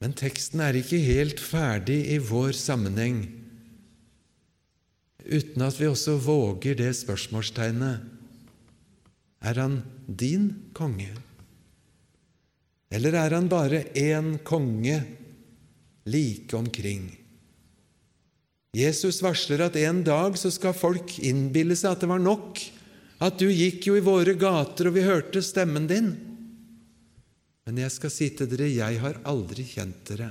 Men 0.01 0.17
teksten 0.17 0.61
er 0.65 0.77
ikke 0.77 1.01
helt 1.05 1.41
ferdig 1.41 2.03
i 2.13 2.19
vår 2.21 2.53
sammenheng 2.57 3.23
uten 5.21 5.63
at 5.63 5.77
vi 5.77 5.87
også 5.87 6.17
våger 6.25 6.75
det 6.79 6.95
spørsmålstegnet 6.97 8.01
Er 9.41 9.57
han 9.61 9.83
din 10.07 10.71
konge? 10.77 11.13
Eller 12.91 13.15
er 13.15 13.37
han 13.37 13.49
bare 13.51 13.85
én 13.95 14.37
konge 14.43 14.99
like 16.11 16.57
omkring? 16.57 17.07
Jesus 18.75 19.19
varsler 19.23 19.65
at 19.67 19.79
en 19.79 20.03
dag 20.07 20.37
så 20.39 20.51
skal 20.55 20.77
folk 20.77 21.17
innbille 21.27 21.75
seg 21.79 21.95
at 21.95 22.05
det 22.05 22.11
var 22.11 22.23
nok, 22.23 22.59
at 23.21 23.39
du 23.39 23.49
gikk 23.51 23.89
jo 23.91 23.97
i 23.99 24.05
våre 24.05 24.35
gater, 24.39 24.89
og 24.89 24.95
vi 24.97 25.07
hørte 25.07 25.43
stemmen 25.43 25.89
din. 25.91 26.13
Men 27.67 27.83
jeg 27.83 27.93
skal 27.95 28.13
si 28.15 28.31
til 28.35 28.49
dere, 28.51 28.71
jeg 28.71 29.01
har 29.03 29.21
aldri 29.29 29.67
kjent 29.67 30.01
dere. 30.09 30.31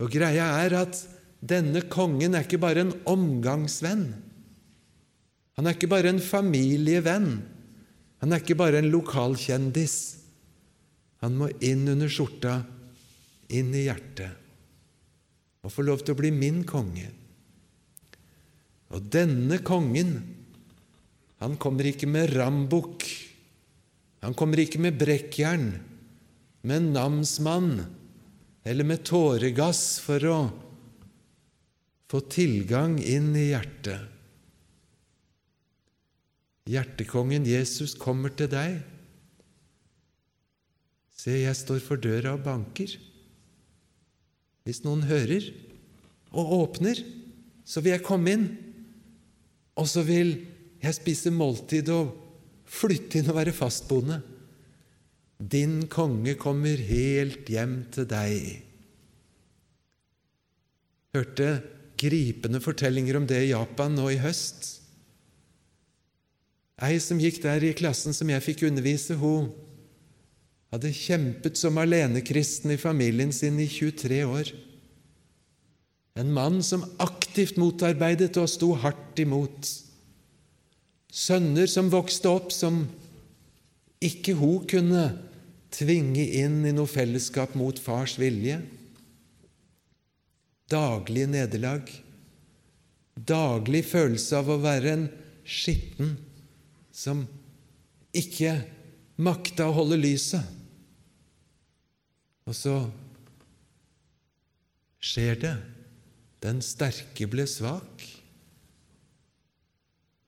For 0.00 0.12
greia 0.12 0.46
er 0.62 0.76
at 0.78 1.00
denne 1.40 1.82
kongen 1.92 2.36
er 2.36 2.46
ikke 2.46 2.60
bare 2.60 2.84
en 2.84 2.94
omgangsvenn. 3.08 4.06
Han 5.56 5.68
er 5.68 5.76
ikke 5.76 5.90
bare 5.92 6.12
en 6.12 6.22
familievenn. 6.24 7.32
Han 8.20 8.32
er 8.32 8.40
ikke 8.40 8.56
bare 8.60 8.80
en 8.80 8.92
lokalkjendis. 8.92 10.19
Han 11.20 11.36
må 11.36 11.50
inn 11.64 11.88
under 11.90 12.08
skjorta, 12.10 12.60
inn 13.50 13.74
i 13.74 13.86
hjertet 13.88 14.40
og 15.60 15.72
få 15.74 15.84
lov 15.84 16.00
til 16.00 16.14
å 16.14 16.20
bli 16.20 16.30
min 16.32 16.62
konge. 16.64 17.10
Og 18.90 19.10
denne 19.12 19.60
kongen, 19.62 20.14
han 21.40 21.56
kommer 21.60 21.90
ikke 21.90 22.08
med 22.10 22.32
rambukk, 22.32 23.04
han 24.24 24.36
kommer 24.36 24.60
ikke 24.62 24.80
med 24.82 24.96
brekkjern, 25.00 25.68
med 26.64 26.90
namsmann 26.92 27.70
eller 28.68 28.84
med 28.84 29.04
tåregass 29.08 29.84
for 30.04 30.26
å 30.28 30.38
få 32.10 32.20
tilgang 32.28 32.98
inn 33.00 33.30
i 33.38 33.50
hjertet. 33.52 34.08
Hjertekongen 36.70 37.46
Jesus 37.48 37.94
kommer 37.98 38.34
til 38.36 38.50
deg. 38.52 38.80
Se, 41.20 41.34
jeg 41.42 41.56
står 41.58 41.82
for 41.84 42.00
døra 42.00 42.32
og 42.38 42.44
banker. 42.46 42.94
Hvis 44.64 44.80
noen 44.86 45.04
hører 45.08 45.50
og 46.30 46.52
åpner, 46.62 47.00
så 47.66 47.82
vil 47.82 47.96
jeg 47.96 48.06
komme 48.06 48.32
inn 48.36 48.48
og 49.80 49.88
så 49.88 50.04
vil 50.04 50.34
jeg 50.80 50.96
spise 50.96 51.32
måltid 51.32 51.88
og 51.92 52.12
flytte 52.70 53.20
inn 53.20 53.30
og 53.32 53.38
være 53.38 53.54
fastboende. 53.56 54.20
Din 55.40 55.86
konge 55.92 56.36
kommer 56.40 56.80
helt 56.90 57.48
hjem 57.48 57.80
til 57.94 58.08
deg. 58.08 58.60
Hørte 61.16 61.48
gripende 62.00 62.60
fortellinger 62.62 63.18
om 63.18 63.26
det 63.28 63.40
i 63.46 63.52
Japan 63.54 63.96
nå 63.96 64.10
i 64.12 64.20
høst. 64.20 64.76
Ei 66.80 66.96
som 67.02 67.20
gikk 67.20 67.42
der 67.44 67.64
i 67.64 67.74
klassen 67.76 68.16
som 68.16 68.30
jeg 68.32 68.44
fikk 68.44 68.64
undervise, 68.68 69.16
hun 69.20 69.50
hadde 70.70 70.92
kjempet 70.94 71.58
som 71.58 71.78
alenekristen 71.82 72.70
i 72.74 72.78
familien 72.78 73.32
sin 73.34 73.58
i 73.58 73.66
23 73.68 74.24
år. 74.24 74.52
En 76.18 76.32
mann 76.34 76.60
som 76.62 76.84
aktivt 77.02 77.58
motarbeidet 77.58 78.36
og 78.38 78.50
sto 78.50 78.72
hardt 78.78 79.18
imot. 79.22 79.66
Sønner 81.10 81.66
som 81.70 81.90
vokste 81.90 82.30
opp 82.30 82.52
som 82.54 82.84
ikke 84.00 84.36
hun 84.38 84.66
kunne 84.70 85.04
tvinge 85.74 86.22
inn 86.40 86.62
i 86.66 86.74
noe 86.74 86.90
fellesskap 86.90 87.56
mot 87.58 87.78
fars 87.78 88.16
vilje. 88.20 88.60
Daglige 90.70 91.30
nederlag, 91.30 91.90
daglig 93.14 93.82
følelse 93.90 94.38
av 94.38 94.50
å 94.54 94.60
være 94.62 94.94
en 94.94 95.08
skitten 95.42 96.14
som 96.94 97.24
ikke 98.14 98.54
makta 99.20 99.66
å 99.66 99.76
holde 99.80 99.98
lyset. 100.00 100.59
Og 102.48 102.56
så 102.56 102.74
skjer 105.00 105.40
det. 105.40 105.56
Den 106.40 106.62
sterke 106.64 107.28
ble 107.28 107.44
svak. 107.48 108.04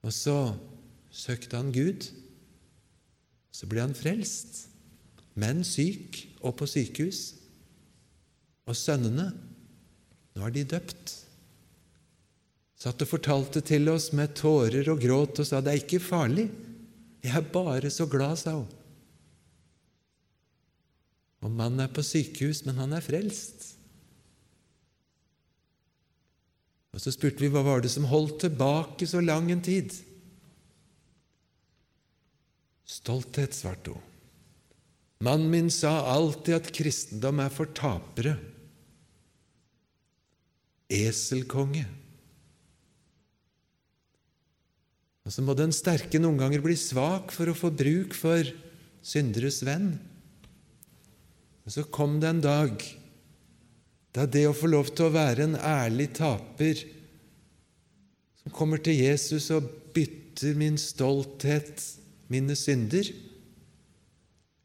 Og 0.03 0.13
så 0.13 0.37
søkte 1.13 1.57
han 1.57 1.71
Gud. 1.73 2.09
Så 3.53 3.69
ble 3.69 3.83
han 3.85 3.95
frelst, 3.97 4.67
men 5.37 5.61
syk 5.65 6.19
og 6.41 6.57
på 6.59 6.67
sykehus. 6.69 7.35
Og 8.67 8.77
sønnene, 8.77 9.29
nå 10.33 10.47
er 10.47 10.53
de 10.55 10.65
døpt. 10.73 11.19
Satt 12.83 13.03
og 13.05 13.09
fortalte 13.13 13.61
til 13.63 13.87
oss 13.91 14.09
med 14.17 14.33
tårer 14.35 14.89
og 14.91 15.01
gråt 15.03 15.39
og 15.39 15.47
sa 15.47 15.61
det 15.63 15.71
er 15.71 15.83
ikke 15.85 16.03
farlig. 16.03 16.49
Jeg 17.23 17.37
er 17.39 17.51
bare 17.53 17.91
så 17.93 18.07
glad, 18.11 18.35
sa 18.41 18.57
hun. 18.57 18.67
Og 21.43 21.51
mannen 21.51 21.83
er 21.83 21.91
på 21.91 22.03
sykehus, 22.05 22.63
men 22.67 22.79
han 22.79 22.95
er 22.95 23.03
frelst. 23.03 23.73
Og 26.93 27.01
Så 27.01 27.11
spurte 27.11 27.41
vi 27.41 27.49
hva 27.51 27.63
var 27.65 27.81
det 27.83 27.91
som 27.91 28.07
holdt 28.07 28.43
tilbake 28.45 29.07
så 29.09 29.19
lang 29.23 29.49
en 29.51 29.63
tid. 29.65 29.91
Stolthet, 32.85 33.55
svarte 33.57 33.95
hun. 33.95 34.09
Mannen 35.23 35.49
min 35.49 35.69
sa 35.71 36.03
alltid 36.11 36.57
at 36.57 36.71
kristendom 36.75 37.39
er 37.39 37.51
for 37.53 37.71
tapere. 37.75 38.35
Eselkonge. 40.91 41.85
Og 45.23 45.31
så 45.31 45.41
må 45.41 45.55
den 45.55 45.71
sterke 45.73 46.19
noen 46.19 46.41
ganger 46.41 46.61
bli 46.61 46.75
svak 46.77 47.31
for 47.31 47.49
å 47.49 47.55
få 47.55 47.71
bruk 47.71 48.13
for 48.17 48.43
synderes 49.03 49.61
venn. 49.63 49.95
Og 51.63 51.75
så 51.75 51.85
kom 51.87 52.19
det 52.21 52.29
en 52.29 52.43
dag 52.43 52.83
da 54.13 54.27
det 54.29 54.43
å 54.45 54.55
få 54.55 54.69
lov 54.69 54.91
til 54.93 55.07
å 55.07 55.15
være 55.15 55.47
en 55.47 55.55
ærlig 55.57 56.11
taper 56.19 56.83
som 58.43 58.53
kommer 58.53 58.81
til 58.83 58.99
Jesus 58.99 59.47
og 59.55 59.69
bytter 59.95 60.57
min 60.59 60.77
stolthet, 60.81 61.79
mine 62.29 62.55
synder, 62.59 63.07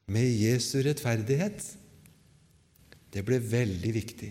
med 0.09 0.25
Jesu 0.25 0.81
rettferdighet, 0.83 1.63
det 3.13 3.25
ble 3.29 3.39
veldig 3.45 3.91
viktig. 3.93 4.31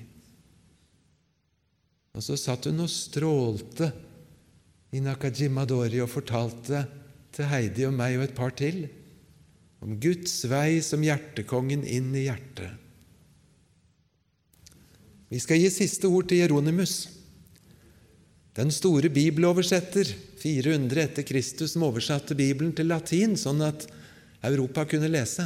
Og 2.17 2.25
så 2.25 2.38
satt 2.39 2.65
hun 2.65 2.82
og 2.82 2.89
strålte 2.89 3.91
i 4.97 5.01
Nakajimadori 5.06 6.01
og 6.01 6.10
fortalte 6.10 6.82
til 7.36 7.49
Heidi 7.51 7.86
og 7.86 7.93
meg 7.93 8.17
og 8.17 8.25
et 8.25 8.38
par 8.38 8.56
til 8.58 8.88
om 9.84 9.98
Guds 10.02 10.40
vei 10.50 10.82
som 10.86 11.04
hjertekongen 11.06 11.84
inn 11.86 12.13
i 12.16 12.26
hjertet. 12.28 12.72
Vi 15.28 15.40
skal 15.44 15.60
gi 15.60 15.70
siste 15.74 16.08
ord 16.08 16.30
til 16.30 16.40
Jeronimus, 16.42 17.10
den 18.58 18.72
store 18.74 19.12
bibeloversetter, 19.13 20.10
400 20.40 21.04
etter 21.04 21.26
Kristus, 21.28 21.74
som 21.76 21.86
oversatte 21.86 22.38
Bibelen 22.38 22.72
til 22.74 22.90
latin, 22.90 23.36
sånn 23.38 23.62
at 23.66 23.86
Europa 24.48 24.86
kunne 24.90 25.12
lese. 25.12 25.46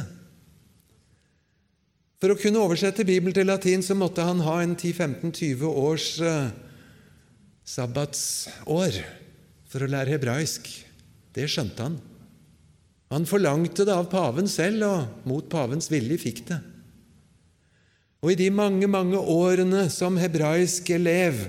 For 2.22 2.30
å 2.30 2.38
kunne 2.38 2.62
oversette 2.62 3.02
Bibelen 3.02 3.34
til 3.34 3.48
latin 3.50 3.82
så 3.82 3.96
måtte 3.98 4.22
han 4.22 4.44
ha 4.46 4.60
en 4.62 4.76
10-15-20 4.76 5.64
års 5.66 6.06
uh, 6.22 6.52
sabbatsår 7.66 9.00
for 9.72 9.82
å 9.82 9.90
lære 9.90 10.14
hebraisk. 10.14 10.70
Det 11.34 11.48
skjønte 11.50 11.88
han. 11.88 11.98
Han 13.12 13.28
forlangte 13.28 13.84
det 13.84 13.94
av 13.94 14.08
paven 14.12 14.48
selv, 14.48 14.84
og 14.88 15.28
mot 15.28 15.48
pavens 15.52 15.90
vilje 15.92 16.16
fikk 16.22 16.46
det. 16.48 16.60
Og 18.22 18.32
i 18.32 18.38
de 18.38 18.48
mange, 18.54 18.86
mange 18.88 19.18
årene 19.18 19.88
som 19.92 20.16
hebraisk 20.20 20.92
elev 20.94 21.42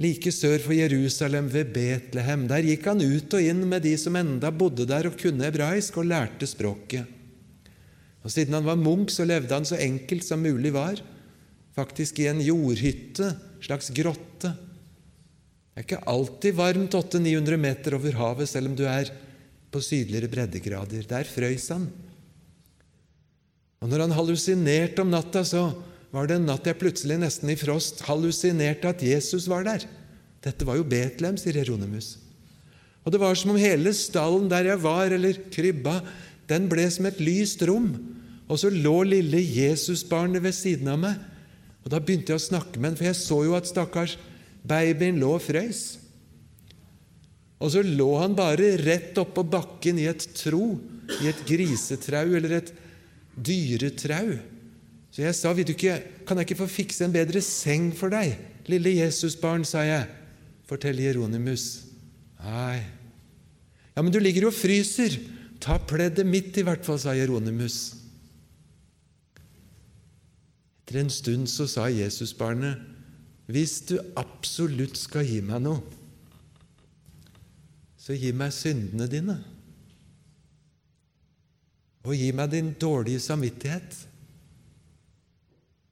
like 0.00 0.30
sør 0.34 0.56
for 0.62 0.74
Jerusalem, 0.74 1.50
ved 1.52 1.74
Betlehem, 1.74 2.46
der 2.50 2.66
gikk 2.66 2.88
han 2.90 3.02
ut 3.02 3.34
og 3.36 3.50
inn 3.50 3.62
med 3.68 3.84
de 3.84 3.94
som 4.00 4.16
enda 4.18 4.50
bodde 4.54 4.86
der 4.90 5.10
og 5.10 5.18
kunne 5.20 5.44
hebraisk 5.46 5.98
og 6.00 6.08
lærte 6.10 6.48
språket. 6.50 7.10
Og 8.24 8.32
Siden 8.32 8.56
han 8.56 8.66
var 8.66 8.80
munk, 8.80 9.12
så 9.12 9.26
levde 9.28 9.54
han 9.54 9.68
så 9.68 9.76
enkelt 9.76 10.24
som 10.24 10.42
mulig 10.42 10.72
var, 10.74 11.02
faktisk 11.76 12.22
i 12.22 12.30
en 12.30 12.40
jordhytte, 12.42 13.34
slags 13.62 13.90
grotte, 13.94 14.54
det 15.74 15.82
er 15.82 15.86
ikke 15.88 16.06
alltid 16.06 16.54
varmt 16.54 16.92
800-900 16.94 17.58
meter 17.58 17.96
over 17.96 18.14
havet, 18.14 18.46
selv 18.46 18.70
om 18.70 18.76
du 18.78 18.84
er 18.86 19.08
på 19.74 19.82
sydligere 19.82 20.30
breddegrader. 20.30 21.04
Der 21.10 21.28
frøys 21.28 21.68
han. 21.74 21.88
Og 23.82 23.90
når 23.90 24.06
han 24.06 24.16
hallusinerte 24.16 25.02
om 25.02 25.10
natta, 25.12 25.42
så 25.44 25.66
var 26.14 26.28
det 26.30 26.38
en 26.38 26.46
natt 26.48 26.66
jeg 26.68 26.78
plutselig, 26.80 27.18
nesten 27.20 27.50
i 27.52 27.58
frost, 27.58 28.04
hallusinerte 28.06 28.88
at 28.94 29.02
Jesus 29.02 29.48
var 29.50 29.66
der. 29.66 29.84
Dette 30.44 30.64
var 30.64 30.78
jo 30.78 30.86
Betlehem, 30.86 31.36
sier 31.40 31.58
Jeronimus. 31.58 32.14
Og 33.04 33.12
det 33.12 33.20
var 33.20 33.36
som 33.36 33.52
om 33.52 33.60
hele 33.60 33.92
stallen 33.96 34.46
der 34.48 34.70
jeg 34.70 34.80
var, 34.80 35.12
eller 35.12 35.40
krybba, 35.52 35.98
den 36.48 36.68
ble 36.70 36.86
som 36.92 37.08
et 37.08 37.20
lyst 37.20 37.64
rom. 37.68 37.90
Og 38.48 38.60
så 38.60 38.70
lå 38.72 38.96
lille 39.08 39.40
Jesusbarnet 39.40 40.44
ved 40.44 40.56
siden 40.56 40.88
av 40.92 41.00
meg. 41.00 41.18
Og 41.84 41.92
Da 41.92 42.00
begynte 42.00 42.32
jeg 42.32 42.40
å 42.40 42.46
snakke 42.46 42.80
med 42.80 42.92
ham, 42.92 42.96
for 43.00 43.08
jeg 43.10 43.20
så 43.20 43.42
jo 43.44 43.56
at 43.58 43.68
stakkars 43.68 44.16
Babyen 44.64 45.20
lå 45.20 45.34
og 45.36 45.44
frøys. 45.44 46.03
Og 47.62 47.70
så 47.72 47.84
lå 47.86 48.08
han 48.18 48.34
bare 48.36 48.74
rett 48.82 49.18
oppå 49.20 49.44
bakken 49.46 50.00
i 50.02 50.08
et 50.10 50.24
tro, 50.36 50.74
i 51.22 51.28
et 51.30 51.44
grisetrau 51.46 52.34
eller 52.34 52.58
et 52.58 52.72
dyretrau. 53.34 54.34
Så 55.14 55.22
jeg 55.22 55.34
sa, 55.38 55.52
Vil 55.52 55.64
du 55.64 55.72
ikke, 55.72 56.02
'Kan 56.26 56.38
jeg 56.38 56.50
ikke 56.50 56.66
få 56.66 56.66
fikse 56.66 57.04
en 57.04 57.12
bedre 57.12 57.40
seng 57.40 57.92
for 57.94 58.08
deg?' 58.10 58.36
'Lille 58.66 59.04
Jesusbarn', 59.04 59.64
sa 59.64 59.84
jeg. 59.84 60.08
Forteller 60.66 61.12
Jeronimus. 61.12 61.84
Nei. 62.42 62.82
Ja, 63.96 64.02
men 64.02 64.12
du 64.12 64.18
ligger 64.18 64.42
jo 64.42 64.48
og 64.48 64.54
fryser. 64.54 65.20
Ta 65.60 65.78
pleddet 65.78 66.26
mitt, 66.26 66.56
i 66.56 66.62
hvert 66.62 66.84
fall, 66.84 66.98
sa 66.98 67.14
Jeronimus. 67.14 67.94
Etter 70.84 71.00
en 71.00 71.10
stund 71.10 71.48
så 71.48 71.66
sa 71.66 71.86
Jesusbarnet, 71.88 72.76
hvis 73.46 73.80
du 73.88 73.98
absolutt 74.16 74.96
skal 74.96 75.24
gi 75.24 75.40
meg 75.40 75.62
noe, 75.64 75.80
så 78.04 78.16
gi 78.16 78.32
meg 78.36 78.52
syndene 78.52 79.06
dine. 79.08 79.38
Og 82.04 82.12
gi 82.18 82.28
meg 82.36 82.52
din 82.52 82.74
dårlige 82.76 83.22
samvittighet. 83.24 83.96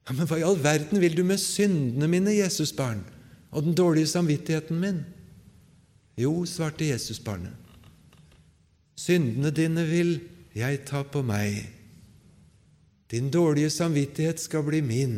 Ja, 0.05 0.13
Men 0.13 0.29
hva 0.29 0.37
i 0.37 0.45
all 0.45 0.59
verden 0.61 1.01
vil 1.01 1.17
du 1.17 1.23
med 1.25 1.41
syndene 1.41 2.09
mine, 2.11 2.35
Jesusbarn, 2.37 3.01
og 3.49 3.65
den 3.65 3.73
dårlige 3.73 4.11
samvittigheten 4.13 4.79
min? 4.79 5.01
Jo, 6.19 6.43
svarte 6.45 6.85
Jesusbarnet, 6.85 7.55
syndene 8.95 9.49
dine 9.49 9.87
vil 9.89 10.19
jeg 10.53 10.83
ta 10.85 11.01
på 11.01 11.23
meg. 11.25 11.63
Din 13.09 13.31
dårlige 13.33 13.71
samvittighet 13.73 14.39
skal 14.41 14.61
bli 14.67 14.83
min 14.85 15.17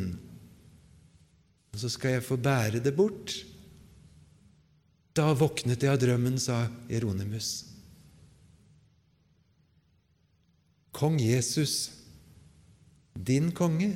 og 1.75 1.81
så 1.83 1.89
skal 1.91 2.13
jeg 2.15 2.23
få 2.23 2.37
bære 2.39 2.79
det 2.79 2.93
bort. 2.95 3.33
Da 5.15 5.29
våknet 5.31 5.83
jeg 5.83 5.93
av 5.93 6.01
drømmen, 6.01 6.35
sa 6.41 6.65
Jeronimus. 6.91 7.63
Kong 10.95 11.15
Jesus, 11.19 11.91
din 13.15 13.51
konge, 13.55 13.93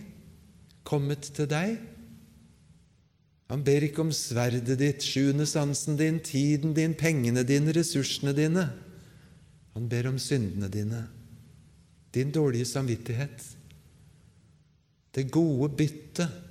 kommet 0.88 1.28
til 1.36 1.48
deg? 1.52 1.78
Han 3.50 3.64
ber 3.66 3.84
ikke 3.88 4.04
om 4.06 4.12
sverdet 4.16 4.78
ditt, 4.80 5.04
sjuende 5.04 5.48
sansen 5.50 5.98
din, 6.00 6.20
tiden 6.24 6.76
din, 6.78 6.96
pengene 6.96 7.44
dine, 7.48 7.74
ressursene 7.76 8.36
dine. 8.38 8.68
Han 9.76 9.88
ber 9.92 10.12
om 10.12 10.20
syndene 10.22 10.70
dine, 10.72 11.06
din 12.16 12.32
dårlige 12.36 12.68
samvittighet, 12.70 13.44
det 15.16 15.32
gode 15.34 15.72
byttet. 15.76 16.46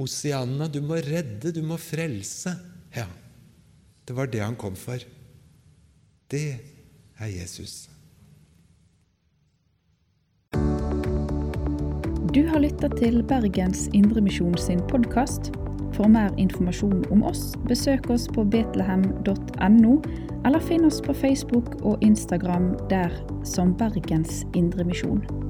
Hosianna, 0.00 0.64
du 0.68 0.80
må 0.80 0.96
redde, 1.04 1.52
du 1.52 1.60
må 1.60 1.76
frelse. 1.76 2.54
Ja, 2.96 3.04
det 4.08 4.16
var 4.16 4.30
det 4.32 4.40
han 4.40 4.56
kom 4.56 4.76
for. 4.78 5.02
Det 6.30 6.46
er 7.20 7.28
Jesus. 7.28 7.90
Du 12.30 12.46
har 12.46 12.62
lytta 12.62 12.88
til 12.96 13.20
Bergens 13.28 13.88
Indremisjon 13.92 14.56
sin 14.56 14.80
podkast. 14.88 15.52
For 15.98 16.08
mer 16.08 16.32
informasjon 16.40 17.04
om 17.12 17.26
oss, 17.26 17.50
besøk 17.68 18.08
oss 18.14 18.24
på 18.30 18.46
betlehem.no, 18.48 19.94
eller 20.46 20.64
finn 20.64 20.86
oss 20.88 21.02
på 21.04 21.12
Facebook 21.12 21.74
og 21.82 22.00
Instagram 22.06 22.72
der 22.88 23.12
som 23.44 23.74
Bergens 23.76 24.46
Indremisjon. 24.54 25.49